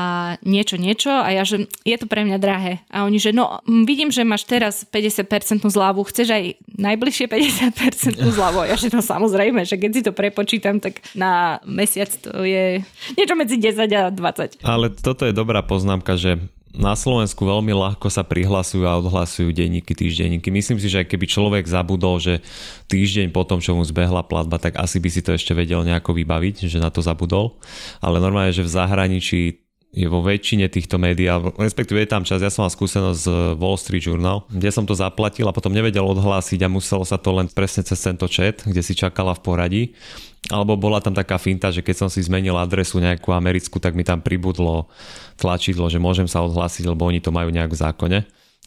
[0.40, 2.80] niečo, niečo a ja, že je to pre mňa drahé.
[2.88, 6.44] A oni, že no vidím, že máš teraz 50% zľavu, chceš aj
[6.80, 8.64] najbližšie 50% zľavu?
[8.64, 12.80] Ja, že no samozrejme, že keď si to prepočítam, tak na mesiac to je
[13.12, 14.64] niečo medzi 10 a 20.
[14.64, 16.40] Ale toto je dobrá poznámka, že
[16.74, 20.50] na Slovensku veľmi ľahko sa prihlasujú a odhlasujú denníky, týždenníky.
[20.50, 22.42] Myslím si, že keby človek zabudol, že
[22.90, 26.10] týždeň po tom, čo mu zbehla platba, tak asi by si to ešte vedel nejako
[26.18, 27.62] vybaviť, že na to zabudol.
[28.02, 29.63] Ale normálne, že v zahraničí
[29.94, 33.78] je vo väčšine týchto médií, respektíve je tam čas, ja som mal skúsenosť z Wall
[33.78, 37.46] Street Journal, kde som to zaplatil a potom nevedel odhlásiť a muselo sa to len
[37.46, 39.82] presne cez tento chat, kde si čakala v poradí.
[40.50, 44.04] Alebo bola tam taká finta, že keď som si zmenil adresu nejakú americkú, tak mi
[44.04, 44.90] tam pribudlo
[45.40, 48.18] tlačidlo, že môžem sa odhlásiť, lebo oni to majú nejak v zákone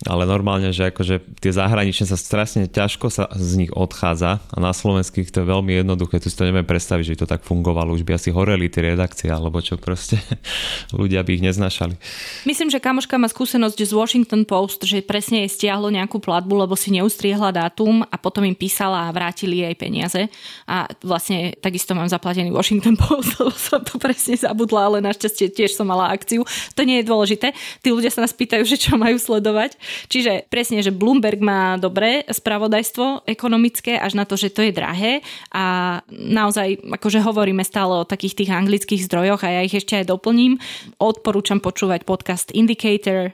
[0.05, 4.69] ale normálne, že akože tie zahraničné sa strašne ťažko sa z nich odchádza a na
[4.69, 8.05] slovenských to je veľmi jednoduché, tu si to neviem predstaviť, že to tak fungovalo, už
[8.05, 10.21] by asi horeli tie redakcie alebo čo proste,
[10.93, 11.97] ľudia by ich neznašali.
[12.45, 16.77] Myslím, že kamoška má skúsenosť z Washington Post, že presne jej stiahlo nejakú platbu, lebo
[16.77, 20.29] si neustriehla dátum a potom im písala a vrátili jej peniaze
[20.69, 25.73] a vlastne takisto mám zaplatený Washington Post, lebo som to presne zabudla, ale našťastie tiež
[25.73, 26.45] som mala akciu.
[26.77, 27.57] To nie je dôležité.
[27.81, 32.23] Tí ľudia sa nás pýtajú, že čo majú sledovať Čiže presne, že Bloomberg má dobré
[32.28, 38.10] spravodajstvo ekonomické až na to, že to je drahé a naozaj akože hovoríme stále o
[38.10, 40.60] takých tých anglických zdrojoch a ja ich ešte aj doplním.
[41.00, 43.32] Odporúčam počúvať podcast Indicator,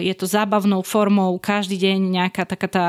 [0.00, 2.86] je to zábavnou formou, každý deň nejaká taká tá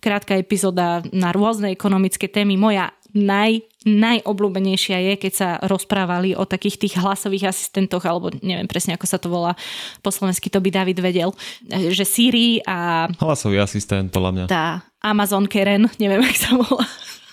[0.00, 2.56] krátka epizóda na rôzne ekonomické témy.
[2.56, 8.92] Moja naj, najobľúbenejšia je, keď sa rozprávali o takých tých hlasových asistentoch, alebo neviem presne,
[8.92, 9.56] ako sa to volá
[10.04, 11.32] po slovensky, to by David vedel,
[11.66, 13.08] že Siri a...
[13.16, 14.44] Hlasový asistent, podľa mňa.
[14.52, 16.86] Tá Amazon Keren, neviem, ako sa volá.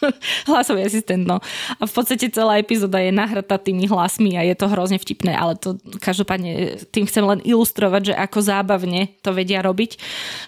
[0.50, 1.40] hlasový asistent, no.
[1.80, 5.56] A v podstate celá epizóda je nahratá tými hlasmi a je to hrozne vtipné, ale
[5.56, 9.98] to každopádne tým chcem len ilustrovať, že ako zábavne to vedia robiť.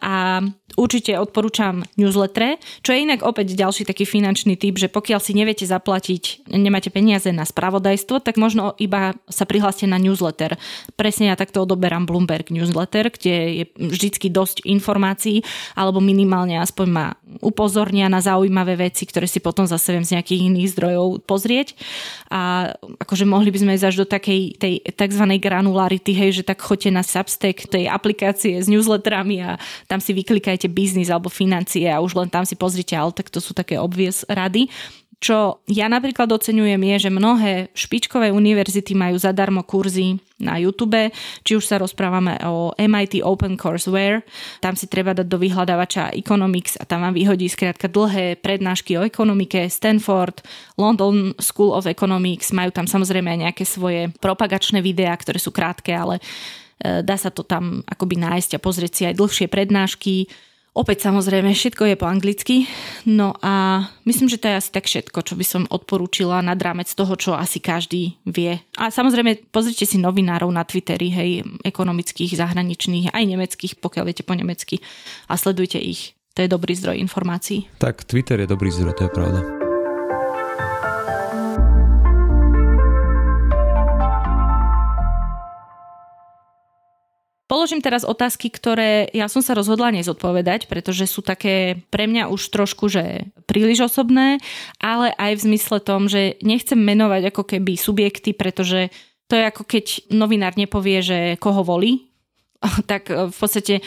[0.03, 0.43] A
[0.75, 5.65] určite odporúčam newsletter, čo je inak opäť ďalší taký finančný typ, že pokiaľ si neviete
[5.67, 10.59] zaplatiť, nemáte peniaze na spravodajstvo, tak možno iba sa prihláste na newsletter.
[10.99, 15.41] Presne ja takto odoberám Bloomberg newsletter, kde je vždycky dosť informácií,
[15.73, 17.07] alebo minimálne aspoň ma
[17.41, 21.73] upozornia na zaujímavé veci, ktoré si potom zase viem z nejakých iných zdrojov pozrieť.
[22.29, 25.25] A akože mohli by sme ísť až do takej tej tzv.
[25.39, 29.51] granularity, hej, že tak choďte na Substack tej aplikácie s newsletterami a
[29.87, 33.29] tam si vyklikajte máte biznis alebo financie a už len tam si pozrite, ale tak
[33.29, 34.65] to sú také obvies rady.
[35.15, 41.09] Čo ja napríklad oceňujem je, že mnohé špičkové univerzity majú zadarmo kurzy na YouTube,
[41.41, 44.27] či už sa rozprávame o MIT Open Courseware,
[44.59, 49.07] tam si treba dať do vyhľadávača Economics a tam vám vyhodí skrátka dlhé prednášky o
[49.07, 50.43] ekonomike, Stanford,
[50.75, 55.95] London School of Economics, majú tam samozrejme aj nejaké svoje propagačné videá, ktoré sú krátke,
[55.95, 60.27] ale e, dá sa to tam akoby nájsť a pozrieť si aj dlhšie prednášky
[60.75, 62.67] Opäť samozrejme, všetko je po anglicky.
[63.07, 66.91] No a myslím, že to je asi tak všetko, čo by som odporúčila nad rámec
[66.91, 68.59] toho, čo asi každý vie.
[68.75, 71.31] A samozrejme, pozrite si novinárov na Twitteri, hej,
[71.63, 74.83] ekonomických, zahraničných, aj nemeckých, pokiaľ viete po nemecky
[75.31, 76.11] a sledujte ich.
[76.35, 77.71] To je dobrý zdroj informácií.
[77.79, 79.64] Tak, Twitter je dobrý zdroj, to je pravda.
[87.65, 92.53] Položím teraz otázky, ktoré ja som sa rozhodla nezodpovedať, pretože sú také pre mňa už
[92.53, 94.37] trošku, že príliš osobné,
[94.77, 98.93] ale aj v zmysle tom, že nechcem menovať ako keby subjekty, pretože
[99.25, 102.05] to je ako keď novinár nepovie, že koho volí,
[102.91, 103.81] tak v podstate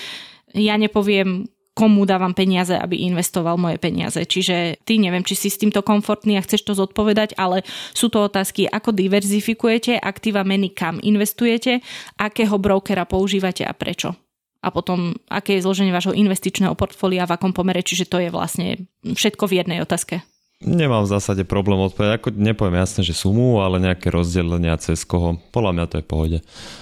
[0.58, 1.46] ja nepoviem,
[1.78, 4.18] komu dávam peniaze, aby investoval moje peniaze.
[4.18, 7.62] Čiže ty neviem, či si s týmto komfortný a chceš to zodpovedať, ale
[7.94, 11.78] sú to otázky, ako diverzifikujete aktíva meny, kam investujete,
[12.18, 14.18] akého brokera používate a prečo.
[14.58, 18.90] A potom, aké je zloženie vášho investičného portfólia, v akom pomere, čiže to je vlastne
[19.06, 20.26] všetko v jednej otázke.
[20.58, 22.18] Nemám v zásade problém odpovedať.
[22.18, 25.38] Ako nepoviem jasne, že sumu, ale nejaké rozdelenia cez koho.
[25.54, 26.38] Podľa mňa to je v pohode.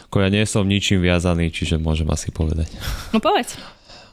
[0.08, 2.72] Ako ja nie som ničím viazaný, čiže môžem asi povedať.
[3.12, 3.60] No povedz.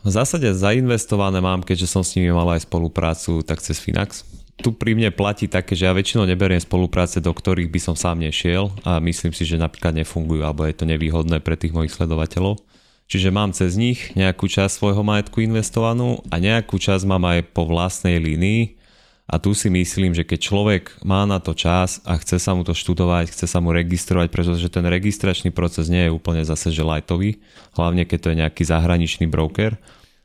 [0.04, 4.28] V zásade zainvestované mám, keďže som s nimi mal aj spoluprácu, tak cez Finax.
[4.60, 8.20] Tu pri mne platí také, že ja väčšinou neberiem spolupráce, do ktorých by som sám
[8.20, 12.60] nešiel a myslím si, že napríklad nefungujú alebo je to nevýhodné pre tých mojich sledovateľov.
[13.08, 17.64] Čiže mám cez nich nejakú časť svojho majetku investovanú a nejakú časť mám aj po
[17.64, 18.76] vlastnej línii,
[19.24, 22.68] a tu si myslím, že keď človek má na to čas a chce sa mu
[22.68, 26.84] to študovať, chce sa mu registrovať, pretože ten registračný proces nie je úplne zase že
[26.84, 27.40] lightový,
[27.80, 29.80] hlavne keď to je nejaký zahraničný broker,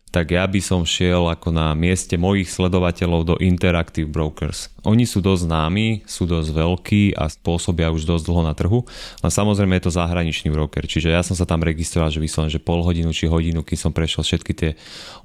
[0.09, 4.73] tak ja by som šiel ako na mieste mojich sledovateľov do Interactive Brokers.
[4.89, 8.81] Oni sú dosť známi, sú dosť veľkí a spôsobia už dosť dlho na trhu,
[9.21, 12.63] ale samozrejme je to zahraničný broker, čiže ja som sa tam registroval, že vyslovene, že
[12.63, 14.71] pol hodinu či hodinu, keď som prešiel všetky tie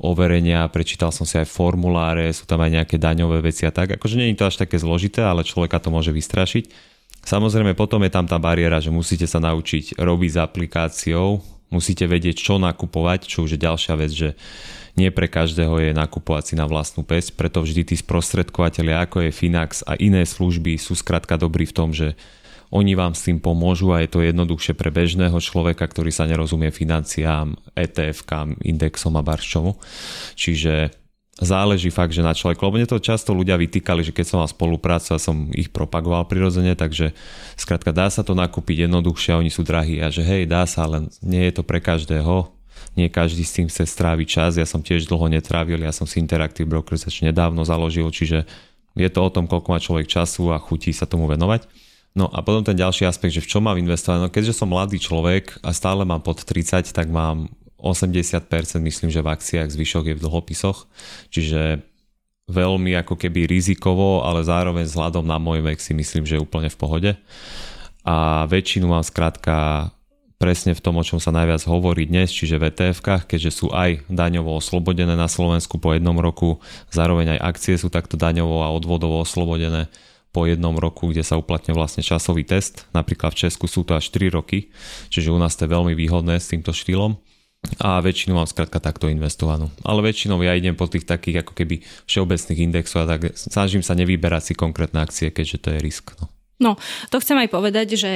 [0.03, 4.19] overenia, prečítal som si aj formuláre, sú tam aj nejaké daňové veci a tak, akože
[4.19, 6.93] nie je to až také zložité, ale človeka to môže vystrašiť.
[7.23, 11.39] Samozrejme potom je tam tá bariéra, že musíte sa naučiť robiť s aplikáciou,
[11.73, 14.29] musíte vedieť, čo nakupovať, čo už je ďalšia vec, že
[14.93, 19.31] nie pre každého je nakupovať si na vlastnú pesť, preto vždy tí sprostredkovateľia, ako je
[19.33, 22.13] Finax a iné služby sú skrátka dobrí v tom, že
[22.73, 26.73] oni vám s tým pomôžu a je to jednoduchšie pre bežného človeka, ktorý sa nerozumie
[26.73, 29.77] financiám, ETF-kám, indexom a barščomu.
[30.33, 31.02] Čiže
[31.41, 34.49] záleží fakt, že na človek, lebo mne to často ľudia vytýkali, že keď som mal
[34.49, 37.17] spoluprácu a som ich propagoval prirodzene, takže
[37.57, 41.09] skrátka dá sa to nakúpiť jednoduchšie oni sú drahí a že hej, dá sa, ale
[41.25, 42.53] nie je to pre každého,
[42.93, 46.21] nie každý s tým chce stráviť čas, ja som tiež dlho netrávil, ja som si
[46.21, 48.45] Interactive Brokers ešte nedávno založil, čiže
[48.93, 51.65] je to o tom, koľko má človek času a chutí sa tomu venovať.
[52.13, 55.01] No a potom ten ďalší aspekt, že v čom mám investovať, no keďže som mladý
[55.01, 57.49] človek a stále mám pod 30, tak mám
[57.83, 58.47] 80%
[58.79, 60.87] myslím, že v akciách, zvyšok je v dlhopisoch,
[61.27, 61.83] čiže
[62.47, 66.67] veľmi ako keby rizikovo, ale zároveň vzhľadom na môj vek si myslím, že je úplne
[66.67, 67.11] v pohode.
[68.03, 69.87] A väčšinu mám skrátka
[70.35, 74.03] presne v tom, o čom sa najviac hovorí dnes, čiže v etf keďže sú aj
[74.11, 76.59] daňovo oslobodené na Slovensku po jednom roku,
[76.91, 79.87] zároveň aj akcie sú takto daňovo a odvodovo oslobodené
[80.35, 82.89] po jednom roku, kde sa uplatňuje vlastne časový test.
[82.91, 84.67] Napríklad v Česku sú to až 3 roky,
[85.07, 87.15] čiže u nás to je veľmi výhodné s týmto štýlom
[87.79, 89.71] a väčšinu mám skrátka takto investovanú.
[89.87, 93.95] Ale väčšinou ja idem po tých takých ako keby všeobecných indexov a tak snažím sa
[93.95, 96.11] nevyberať si konkrétne akcie, keďže to je risk.
[96.19, 96.27] No.
[96.61, 96.71] No,
[97.11, 98.11] to chcem aj povedať, že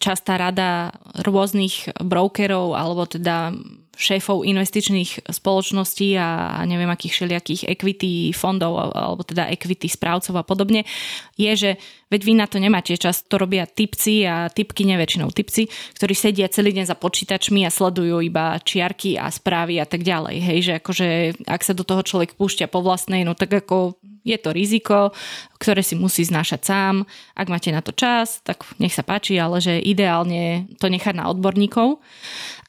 [0.00, 3.52] častá rada rôznych brokerov alebo teda
[3.92, 10.88] šéfov investičných spoločností a neviem akých všelijakých equity fondov alebo teda equity správcov a podobne,
[11.36, 11.70] je, že
[12.08, 16.48] veď vy na to nemáte čas, to robia typci a typky, neväčšinou typci, ktorí sedia
[16.48, 20.36] celý deň za počítačmi a sledujú iba čiarky a správy a tak ďalej.
[20.40, 21.08] Hej, že akože
[21.44, 25.10] ak sa do toho človek púšťa po vlastnej, no tak ako je to riziko,
[25.58, 26.94] ktoré si musí znášať sám.
[27.34, 31.26] Ak máte na to čas, tak nech sa páči, ale že ideálne to nechať na
[31.26, 31.98] odborníkov.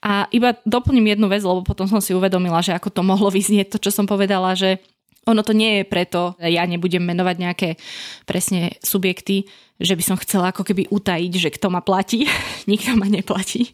[0.03, 3.71] A iba doplním jednu vec, lebo potom som si uvedomila, že ako to mohlo vyznieť,
[3.71, 4.83] to, čo som povedala, že
[5.23, 7.69] ono to nie je preto, ja nebudem menovať nejaké
[8.27, 9.47] presne subjekty,
[9.79, 12.27] že by som chcela ako keby utajiť, že kto ma platí.
[12.71, 13.71] Nikto ma neplatí.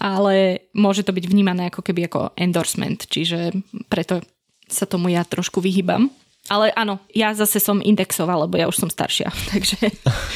[0.00, 3.52] Ale môže to byť vnímané ako keby ako endorsement, čiže
[3.92, 4.24] preto
[4.64, 6.08] sa tomu ja trošku vyhýbam.
[6.48, 9.92] Ale áno, ja zase som indexová, lebo ja už som staršia, takže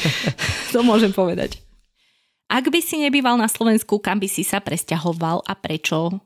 [0.73, 1.64] to môžem povedať.
[2.45, 6.21] Ak by si nebýval na Slovensku, kam by si sa presťahoval a prečo?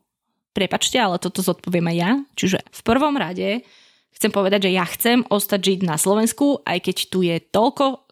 [0.52, 2.12] Prepačte, ale toto zodpoviem aj ja.
[2.36, 3.64] Čiže v prvom rade
[4.12, 8.04] chcem povedať, že ja chcem ostať žiť na Slovensku, aj keď tu je toľko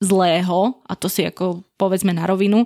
[0.00, 2.64] zlého, a to si ako povedzme na rovinu,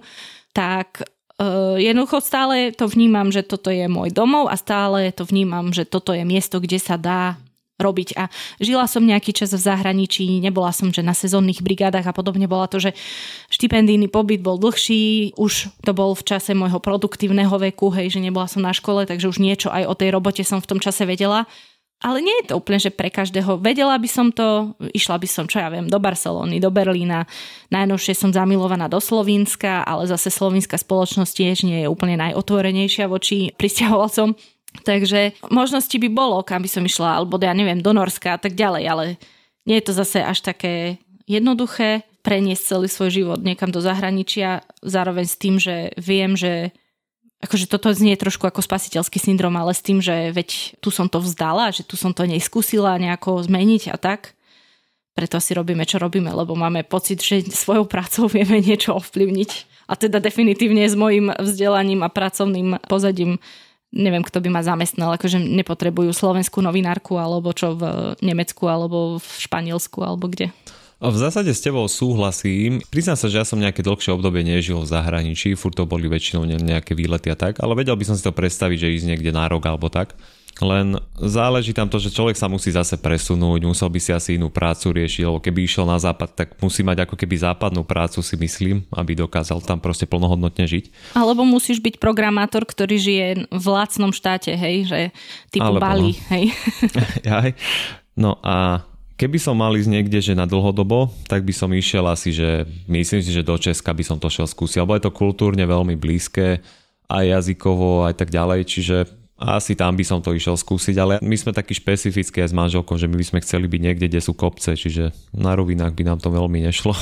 [0.55, 5.75] tak uh, jednoducho stále to vnímam, že toto je môj domov a stále to vnímam,
[5.75, 7.35] že toto je miesto, kde sa dá
[7.75, 8.09] robiť.
[8.15, 8.31] A
[8.63, 12.47] žila som nejaký čas v zahraničí, nebola som že na sezónnych brigádach a podobne.
[12.47, 12.95] Bola to, že
[13.51, 18.47] štipendijný pobyt bol dlhší, už to bol v čase môjho produktívneho veku, hej, že nebola
[18.47, 21.51] som na škole, takže už niečo aj o tej robote som v tom čase vedela.
[22.05, 23.57] Ale nie je to úplne, že pre každého.
[23.65, 27.25] Vedela by som to, išla by som, čo ja viem, do Barcelony, do Berlína.
[27.73, 33.49] Najnovšie som zamilovaná do Slovenska, ale zase slovenská spoločnosť tiež nie je úplne najotvorenejšia voči
[33.61, 34.37] pristahovalcom.
[34.83, 38.59] Takže možnosti by bolo, kam by som išla, alebo ja neviem, do Norska a tak
[38.59, 39.05] ďalej, ale
[39.65, 40.99] nie je to zase až také
[41.31, 46.73] jednoduché preniesť celý svoj život niekam do zahraničia, zároveň s tým, že viem, že
[47.44, 51.21] akože toto znie trošku ako spasiteľský syndrom, ale s tým, že veď tu som to
[51.21, 54.33] vzdala, že tu som to neskúsila nejako zmeniť a tak.
[55.15, 59.51] Preto si robíme, čo robíme, lebo máme pocit, že svojou prácou vieme niečo ovplyvniť.
[59.85, 63.37] A teda definitívne s mojim vzdelaním a pracovným pozadím
[63.95, 67.83] neviem, kto by ma zamestnal, akože nepotrebujú slovenskú novinárku alebo čo v
[68.19, 70.51] Nemecku alebo v Španielsku alebo kde.
[71.05, 72.81] V zásade s tebou súhlasím.
[72.88, 76.49] Priznám sa, že ja som nejaké dlhšie obdobie nežil v zahraničí, furt to boli väčšinou
[76.49, 79.45] nejaké výlety a tak, ale vedel by som si to predstaviť, že ísť niekde na
[79.45, 80.17] rok alebo tak.
[80.63, 84.55] Len záleží tam to, že človek sa musí zase presunúť, musel by si asi inú
[84.55, 88.38] prácu riešiť, lebo keby išiel na západ, tak musí mať ako keby západnú prácu, si
[88.38, 91.17] myslím, aby dokázal tam proste plnohodnotne žiť.
[91.19, 95.00] Alebo musíš byť programátor, ktorý žije v lacnom štáte, hej, že
[95.50, 96.23] typu Alebo, Bali, no.
[96.38, 96.44] hej.
[97.27, 97.50] Jaj.
[98.15, 102.35] No a Keby som mal ísť niekde, že na dlhodobo, tak by som išiel asi,
[102.35, 105.63] že myslím si, že do Česka by som to šiel skúsiť, lebo je to kultúrne
[105.63, 106.59] veľmi blízke,
[107.07, 108.96] aj jazykovo, aj tak ďalej, čiže
[109.35, 112.95] asi tam by som to išiel skúsiť, ale my sme takí špecifickí aj s manželkou,
[112.95, 116.19] že my by sme chceli byť niekde, kde sú kopce, čiže na rovinách by nám
[116.23, 116.95] to veľmi nešlo.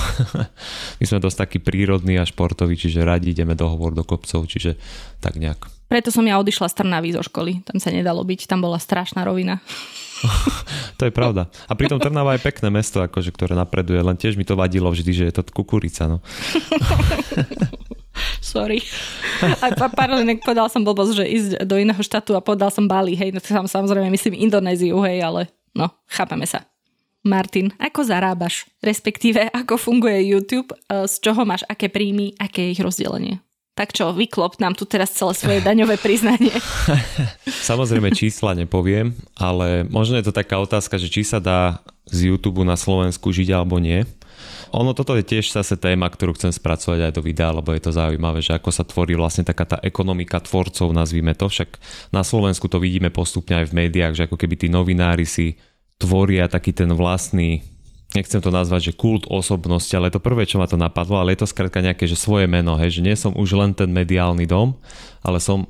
[1.01, 4.81] my sme dosť takí prírodní a športoví, čiže radi ideme dohovor do kopcov, čiže
[5.21, 5.69] tak nejak.
[5.93, 9.29] Preto som ja odišla z Trnavy zo školy, tam sa nedalo byť, tam bola strašná
[9.29, 9.61] rovina.
[10.99, 11.53] to je pravda.
[11.69, 15.13] A pritom Trnava je pekné mesto, akože, ktoré napreduje, len tiež mi to vadilo vždy,
[15.13, 16.09] že je to kukurica.
[16.09, 16.25] No.
[18.43, 18.83] Sorry.
[19.63, 23.31] A paralelne povedal som blbosť, že ísť do iného štátu a povedal som Bali, hej,
[23.35, 26.67] no tam samozrejme myslím Indonéziu, hej, ale no, chápame sa.
[27.23, 28.67] Martin, ako zarábaš?
[28.83, 30.75] Respektíve, ako funguje YouTube?
[30.91, 32.35] Z čoho máš aké príjmy?
[32.35, 33.39] Aké je ich rozdelenie?
[33.73, 36.53] Tak čo, vyklop nám tu teraz celé svoje daňové priznanie.
[37.73, 41.81] Samozrejme čísla nepoviem, ale možno je to taká otázka, že či sa dá
[42.13, 44.05] z YouTube na Slovensku žiť alebo nie.
[44.73, 47.93] Ono toto je tiež zase téma, ktorú chcem spracovať aj do videa, lebo je to
[47.93, 51.49] zaujímavé, že ako sa tvorí vlastne taká tá ekonomika tvorcov, nazvime to.
[51.49, 51.77] Však
[52.13, 55.61] na Slovensku to vidíme postupne aj v médiách, že ako keby tí novinári si
[56.01, 57.61] tvoria taký ten vlastný
[58.13, 61.45] nechcem to nazvať, že kult osobnosti, ale to prvé, čo ma to napadlo, ale je
[61.45, 64.77] to skrátka nejaké, že svoje meno, hej, že nie som už len ten mediálny dom,
[65.25, 65.65] ale som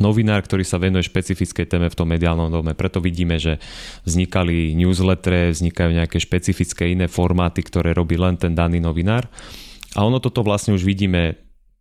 [0.00, 2.72] novinár, ktorý sa venuje špecifickej téme v tom mediálnom dome.
[2.72, 3.60] Preto vidíme, že
[4.08, 9.28] vznikali newslettere, vznikajú nejaké špecifické iné formáty, ktoré robí len ten daný novinár.
[9.94, 11.36] A ono toto vlastne už vidíme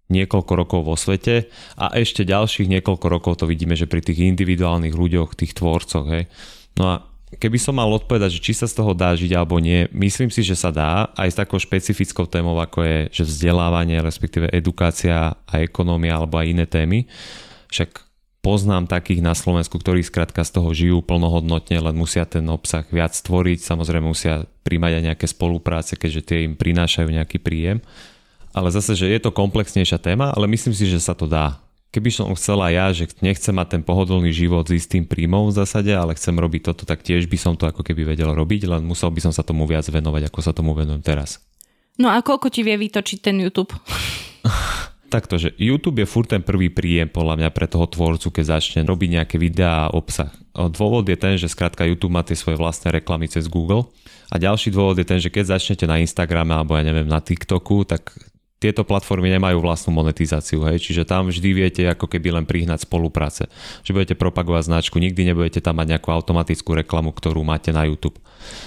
[0.09, 1.47] niekoľko rokov vo svete
[1.77, 6.09] a ešte ďalších niekoľko rokov to vidíme, že pri tých individuálnych ľuďoch, tých tvorcoch.
[6.09, 6.25] Hej.
[6.81, 6.93] No a
[7.37, 10.41] keby som mal odpovedať, že či sa z toho dá žiť alebo nie, myslím si,
[10.41, 15.53] že sa dá aj s takou špecifickou témou, ako je že vzdelávanie, respektíve edukácia a
[15.61, 17.05] ekonómia alebo aj iné témy.
[17.69, 18.08] Však
[18.39, 23.11] poznám takých na Slovensku, ktorí skrátka z toho žijú plnohodnotne, len musia ten obsah viac
[23.11, 27.83] stvoriť, samozrejme musia príjmať aj nejaké spolupráce, keďže tie im prinášajú nejaký príjem.
[28.55, 32.09] Ale zase, že je to komplexnejšia téma, ale myslím si, že sa to dá keby
[32.13, 36.13] som chcela ja, že nechcem mať ten pohodlný život s istým príjmom v zásade, ale
[36.13, 39.21] chcem robiť toto, tak tiež by som to ako keby vedel robiť, len musel by
[39.25, 41.41] som sa tomu viac venovať, ako sa tomu venujem teraz.
[41.99, 43.75] No a koľko ti vie vytočiť ten YouTube?
[45.09, 48.85] Takto, že YouTube je furt ten prvý príjem podľa mňa pre toho tvorcu, keď začne
[48.85, 50.29] robiť nejaké videá a obsah.
[50.53, 53.89] Dôvod je ten, že skrátka YouTube má tie svoje vlastné reklamy cez Google
[54.29, 57.89] a ďalší dôvod je ten, že keď začnete na Instagrame alebo ja neviem na TikToku,
[57.89, 58.13] tak
[58.59, 63.47] tieto platformy nemajú vlastnú monetizáciu, hej, čiže tam vždy viete ako keby len prihnať spolupráce.
[63.87, 68.19] Že budete propagovať značku, nikdy nebudete tam mať nejakú automatickú reklamu, ktorú máte na YouTube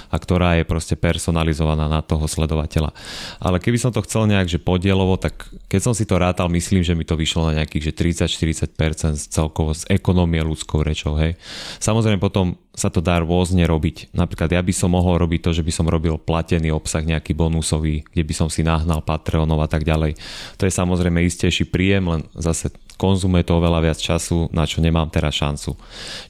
[0.09, 2.93] a ktorá je proste personalizovaná na toho sledovateľa.
[3.41, 6.81] Ale keby som to chcel nejak, že podielovo, tak keď som si to rátal, myslím,
[6.81, 11.21] že mi to vyšlo na nejakých že 30-40% celkovo z ekonomie ľudskou rečou.
[11.21, 11.37] Hej.
[11.85, 14.17] Samozrejme potom sa to dá rôzne robiť.
[14.17, 18.01] Napríklad ja by som mohol robiť to, že by som robil platený obsah nejaký bonusový,
[18.09, 20.17] kde by som si nahnal Patreonov a tak ďalej.
[20.57, 25.11] To je samozrejme istejší príjem, len zase konzumuje to oveľa viac času, na čo nemám
[25.13, 25.77] teraz šancu.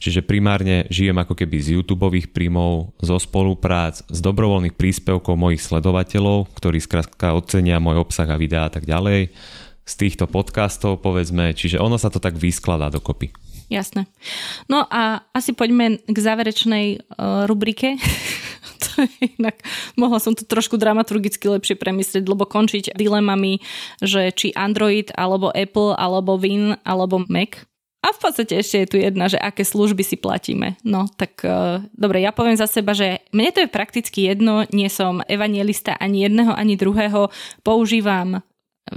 [0.03, 6.51] Čiže primárne žijem ako keby z YouTube príjmov, zo spoluprác, z dobrovoľných príspevkov mojich sledovateľov,
[6.59, 9.31] ktorí skrátka ocenia môj obsah a videá a tak ďalej,
[9.83, 13.42] z týchto podcastov povedzme, čiže ono sa to tak vyskladá dokopy.
[13.73, 14.05] Jasné.
[14.69, 17.97] No a asi poďme k záverečnej uh, rubrike.
[19.41, 19.65] inak
[19.97, 23.65] mohla som to trošku dramaturgicky lepšie premyslieť, lebo končiť dilemami,
[24.05, 27.65] že či Android, alebo Apple, alebo Win, alebo Mac.
[28.03, 30.75] A v podstate ešte je tu jedna, že aké služby si platíme.
[30.83, 34.91] No tak uh, dobre, ja poviem za seba, že mne to je prakticky jedno, nie
[34.91, 37.31] som evangelista ani jedného, ani druhého,
[37.63, 38.43] používam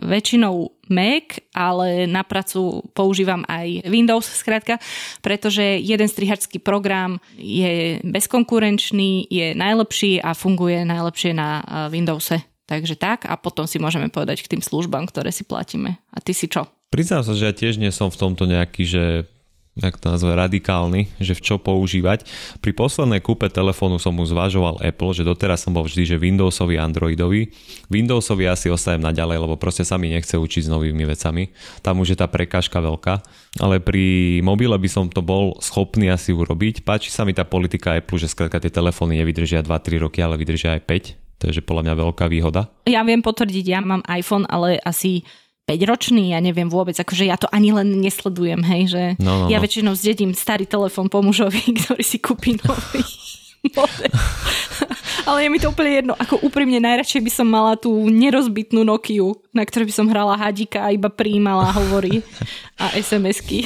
[0.04, 4.78] väčšinou Mac, ale na pracu používam aj Windows skrátka,
[5.24, 12.44] pretože jeden strihačský program je bezkonkurenčný, je najlepší a funguje najlepšie na Windowse.
[12.66, 16.02] Takže tak a potom si môžeme povedať k tým službám, ktoré si platíme.
[16.10, 16.66] A ty si čo?
[16.90, 19.04] Priznám sa, že ja tiež nie som v tomto nejaký, že
[19.76, 22.24] jak to nazve, radikálny, že v čo používať.
[22.64, 26.80] Pri poslednej kúpe telefónu som mu zvažoval Apple, že doteraz som bol vždy, že Windowsový,
[26.80, 27.52] Androidový.
[27.92, 31.52] Windowsový asi ostajem naďalej, lebo proste sa mi nechce učiť s novými vecami.
[31.84, 33.20] Tam už je tá prekážka veľká.
[33.60, 36.88] Ale pri mobile by som to bol schopný asi urobiť.
[36.88, 40.80] Páči sa mi tá politika Apple, že skrátka tie telefóny nevydržia 2-3 roky, ale vydržia
[40.80, 41.44] aj 5.
[41.44, 42.72] To je že podľa mňa veľká výhoda.
[42.88, 45.28] Ja viem potvrdiť, ja mám iPhone, ale asi
[45.66, 49.58] 5-ročný, ja neviem vôbec, akože ja to ani len nesledujem, hej, že no, no, ja
[49.58, 49.64] no.
[49.66, 53.02] väčšinou zdedím starý telefon po mužovi, ktorý si kúpi nový.
[55.26, 56.14] Ale je mi to úplne jedno.
[56.14, 60.86] Ako úprimne najradšej by som mala tú nerozbitnú Nokiu, na ktorej by som hrala hadika
[60.86, 62.22] a iba príjmala hovory
[62.82, 63.66] a SMS-ky.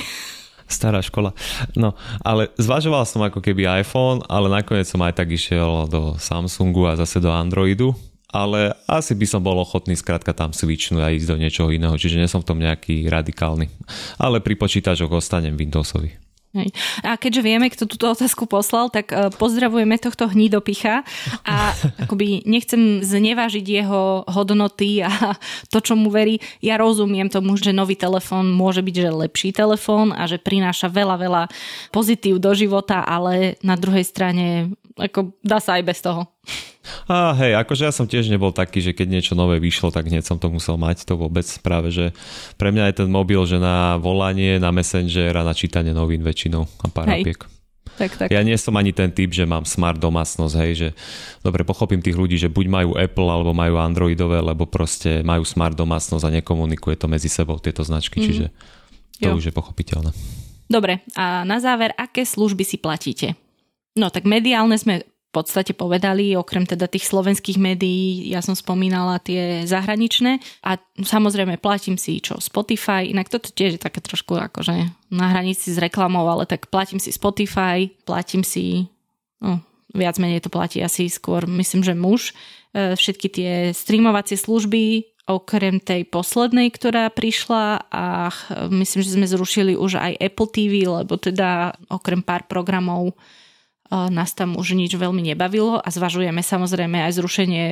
[0.70, 1.36] Stará škola.
[1.76, 6.88] No, ale zvažoval som ako keby iPhone, ale nakoniec som aj tak išiel do Samsungu
[6.88, 7.92] a zase do Androidu
[8.30, 12.22] ale asi by som bol ochotný skrátka tam switchnúť a ísť do niečoho iného, čiže
[12.22, 13.70] nie som v tom nejaký radikálny.
[14.22, 16.30] Ale pri počítačoch ostanem Windowsovi.
[16.50, 16.74] Hej.
[17.06, 21.06] A keďže vieme, kto túto otázku poslal, tak uh, pozdravujeme tohto hnídopicha
[21.46, 21.78] a
[22.10, 25.38] akoby nechcem znevážiť jeho hodnoty a
[25.70, 26.42] to, čo mu verí.
[26.58, 31.22] Ja rozumiem tomu, že nový telefón môže byť že lepší telefón a že prináša veľa,
[31.22, 31.44] veľa
[31.94, 36.28] pozitív do života, ale na druhej strane ako dá sa aj bez toho.
[37.06, 40.26] A hej, akože ja som tiež nebol taký, že keď niečo nové vyšlo, tak hneď
[40.26, 42.06] som to musel mať, to vôbec práve, že
[42.58, 46.66] pre mňa je ten mobil, že na volanie, na messenger a na čítanie novín väčšinou
[46.66, 47.46] a pár napiek.
[48.00, 48.28] Tak, tak.
[48.32, 50.90] Ja nie som ani ten typ, že mám smart domácnosť, hej, že
[51.44, 55.76] dobre, pochopím tých ľudí, že buď majú Apple alebo majú Androidové, lebo proste majú smart
[55.76, 58.26] domácnosť a nekomunikuje to medzi sebou tieto značky, mm.
[58.26, 58.46] čiže
[59.20, 59.36] to jo.
[59.36, 60.16] už je pochopiteľné.
[60.72, 63.36] Dobre, a na záver, aké služby si platíte?
[63.98, 69.22] No tak mediálne sme v podstate povedali, okrem teda tých slovenských médií, ja som spomínala
[69.22, 70.42] tie zahraničné.
[70.66, 75.70] A samozrejme platím si čo Spotify, inak toto tiež je také trošku akože na hranici
[75.70, 78.90] s reklamou, ale tak platím si Spotify, platím si,
[79.38, 79.62] no
[79.94, 82.34] viac menej to platí asi skôr, myslím, že muž,
[82.74, 87.86] e, všetky tie streamovacie služby, okrem tej poslednej, ktorá prišla.
[87.94, 88.34] A
[88.74, 93.14] myslím, že sme zrušili už aj Apple TV, lebo teda okrem pár programov
[93.90, 97.64] nás tam už nič veľmi nebavilo a zvažujeme samozrejme aj zrušenie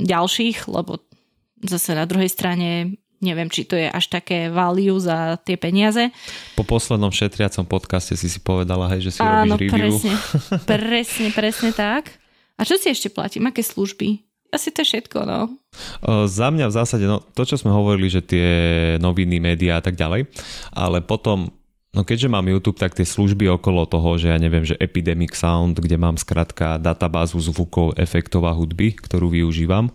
[0.00, 1.04] ďalších, lebo
[1.60, 6.12] zase na druhej strane neviem, či to je až také value za tie peniaze.
[6.56, 9.96] Po poslednom šetriacom podcaste si si povedala, hej, že si Áno, robíš review.
[9.96, 10.14] presne,
[10.68, 12.12] presne, presne tak.
[12.56, 13.48] A čo si ešte platím?
[13.48, 14.20] Aké služby?
[14.52, 15.52] Asi to je všetko, no.
[16.06, 18.48] O, za mňa v zásade, no, to, čo sme hovorili, že tie
[19.02, 20.30] noviny, médiá a tak ďalej,
[20.72, 21.50] ale potom
[21.96, 25.80] No keďže mám YouTube, tak tie služby okolo toho, že ja neviem, že Epidemic Sound,
[25.80, 29.88] kde mám skrátka databázu zvukov, efektov a hudby, ktorú využívam.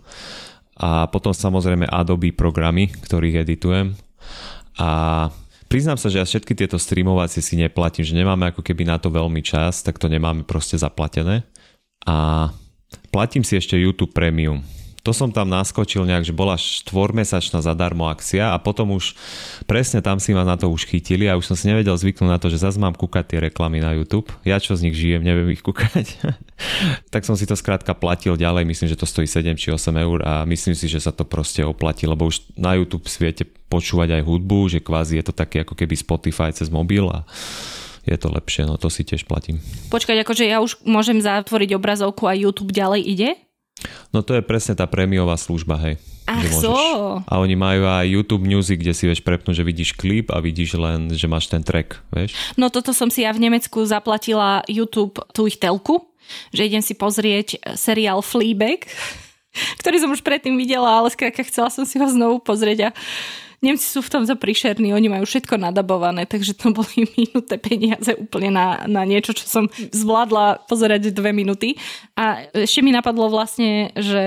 [0.74, 3.94] A potom samozrejme Adobe programy, ktorých editujem.
[4.82, 5.30] A
[5.70, 9.06] priznám sa, že ja všetky tieto streamovacie si neplatím, že nemáme ako keby na to
[9.06, 11.46] veľmi čas, tak to nemáme proste zaplatené.
[12.02, 12.50] A
[13.14, 14.66] platím si ešte YouTube Premium
[15.02, 19.18] to som tam naskočil nejak, že bola štvormesačná zadarmo akcia a potom už
[19.66, 22.38] presne tam si ma na to už chytili a už som si nevedel zvyknúť na
[22.38, 24.30] to, že zase mám kúkať tie reklamy na YouTube.
[24.46, 26.22] Ja čo z nich žijem, neviem ich kúkať.
[27.14, 30.18] tak som si to skrátka platil ďalej, myslím, že to stojí 7 či 8 eur
[30.22, 34.22] a myslím si, že sa to proste oplatí, lebo už na YouTube viete počúvať aj
[34.22, 37.26] hudbu, že kvázi je to také ako keby Spotify cez mobil a
[38.02, 39.62] je to lepšie, no to si tiež platím.
[39.90, 43.30] Počkať, akože ja už môžem zatvoriť obrazovku a YouTube ďalej ide?
[44.14, 45.94] No to je presne tá prémiová služba, hej.
[46.28, 46.62] Ach že môžeš.
[46.62, 47.18] So.
[47.26, 50.78] A oni majú aj YouTube Music, kde si vieš prepnúť, že vidíš klip a vidíš
[50.78, 52.38] len, že máš ten track, vieš.
[52.54, 56.06] No toto som si ja v Nemecku zaplatila YouTube tú ich telku,
[56.54, 58.86] že idem si pozrieť seriál Fleabag,
[59.82, 62.96] ktorý som už predtým videla, ale skrátka chcela som si ho znovu pozrieť a
[63.62, 68.18] Nemci sú v tom za príšerní, oni majú všetko nadabované, takže to boli minuté peniaze
[68.18, 71.78] úplne na, na niečo, čo som zvládla pozerať dve minúty.
[72.18, 74.22] A ešte mi napadlo vlastne, že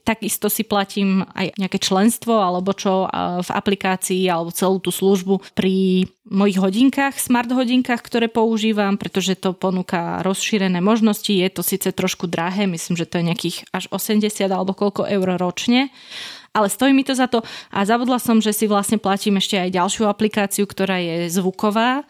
[0.00, 3.04] takisto si platím aj nejaké členstvo alebo čo
[3.44, 9.52] v aplikácii alebo celú tú službu pri mojich hodinkách, smart hodinkách, ktoré používam, pretože to
[9.52, 11.28] ponúka rozšírené možnosti.
[11.28, 15.36] Je to síce trošku drahé, myslím, že to je nejakých až 80 alebo koľko eur
[15.36, 15.92] ročne,
[16.54, 19.70] ale stojí mi to za to a zavodla som, že si vlastne platím ešte aj
[19.70, 22.02] ďalšiu aplikáciu, ktorá je zvuková,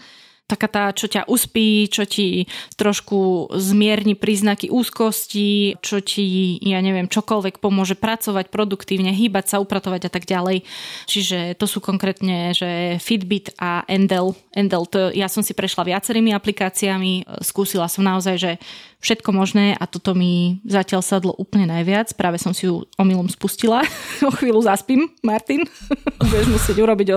[0.50, 7.06] taká tá, čo ťa uspí, čo ti trošku zmierni príznaky úzkosti, čo ti, ja neviem,
[7.06, 10.66] čokoľvek pomôže pracovať produktívne, hýbať sa, upratovať a tak ďalej.
[11.06, 14.34] Čiže to sú konkrétne, že Fitbit a Endel.
[14.50, 18.52] Endel, to ja som si prešla viacerými aplikáciami, skúsila som naozaj, že
[19.00, 22.12] všetko možné a toto mi zatiaľ sadlo úplne najviac.
[22.14, 23.82] Práve som si ju omylom spustila.
[24.28, 25.64] o chvíľu zaspím, Martin.
[26.20, 27.08] Budeš musieť urobiť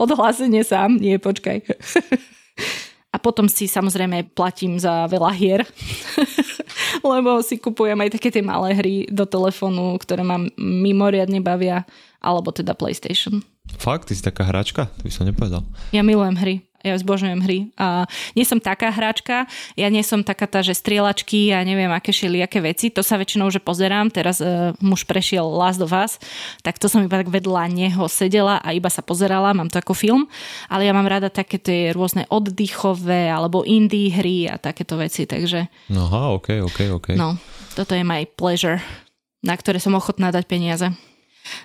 [0.00, 0.96] odhlásenie sám.
[0.96, 1.56] Nie, počkaj.
[3.14, 5.64] A potom si samozrejme platím za veľa hier,
[7.16, 11.88] lebo si kupujem aj také tie malé hry do telefónu, ktoré ma mimoriadne bavia,
[12.20, 13.40] alebo teda PlayStation.
[13.80, 14.12] Fakt?
[14.12, 14.92] Ty si taká hračka?
[15.00, 15.64] To by som nepovedal.
[15.96, 17.58] Ja milujem hry ja zbožňujem hry.
[17.76, 21.90] A nie som taká hráčka, ja nie som taká tá, že strieľačky a ja neviem,
[21.92, 22.12] aké
[22.42, 26.18] aké veci, to sa väčšinou že pozerám, teraz uh, muž prešiel Last of Us,
[26.60, 29.94] tak to som iba tak vedľa neho sedela a iba sa pozerala, mám to ako
[29.96, 30.22] film,
[30.66, 35.68] ale ja mám rada také tie rôzne oddychové alebo indie hry a takéto veci, takže...
[35.92, 37.06] Aha, ok, ok, ok.
[37.14, 37.38] No,
[37.74, 38.80] toto je my pleasure,
[39.44, 40.88] na ktoré som ochotná dať peniaze.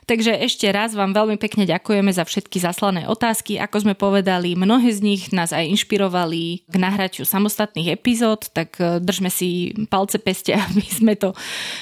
[0.05, 3.57] Takže ešte raz vám veľmi pekne ďakujeme za všetky zaslané otázky.
[3.61, 8.99] Ako sme povedali, mnohé z nich nás aj inšpirovali k nahraťu samostatných epizód, tak e,
[8.99, 11.33] držme si palce peste, aby sme to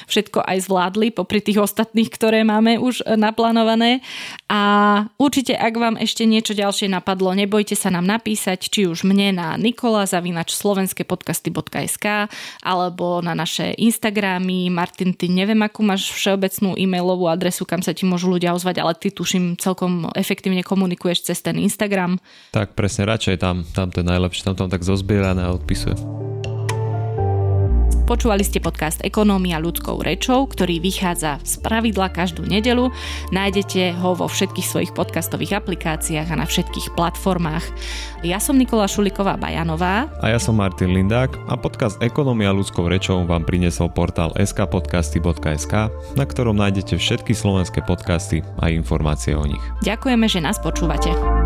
[0.06, 4.00] všetko aj zvládli, popri tých ostatných, ktoré máme už e, naplánované.
[4.46, 4.60] A
[5.18, 9.48] určite, ak vám ešte niečo ďalšie napadlo, nebojte sa nám napísať, či už mne na
[9.58, 12.30] nikola zavinač slovenskepodcasty.sk
[12.62, 14.68] alebo na naše Instagramy.
[14.68, 18.78] Martin, ty neviem, akú máš všeobecnú e-mailovú adresu, kam sa sa ti môžu ľudia ozvať,
[18.78, 22.22] ale ty tuším celkom efektívne komunikuješ cez ten Instagram.
[22.54, 25.98] Tak presne, radšej tam, tam to je najlepšie, tam tam tak zozbierané a odpisuje.
[28.10, 32.90] Počúvali ste podcast Ekonómia ľudskou rečou, ktorý vychádza z pravidla každú nedelu.
[33.30, 37.62] Nájdete ho vo všetkých svojich podcastových aplikáciách a na všetkých platformách.
[38.26, 40.10] Ja som Nikola Šuliková Bajanová.
[40.18, 45.74] A ja som Martin Lindák a podcast Ekonómia ľudskou rečou vám priniesol portál skpodcasty.sk,
[46.18, 49.62] na ktorom nájdete všetky slovenské podcasty a informácie o nich.
[49.86, 51.39] Ďakujeme, že nás počúvate.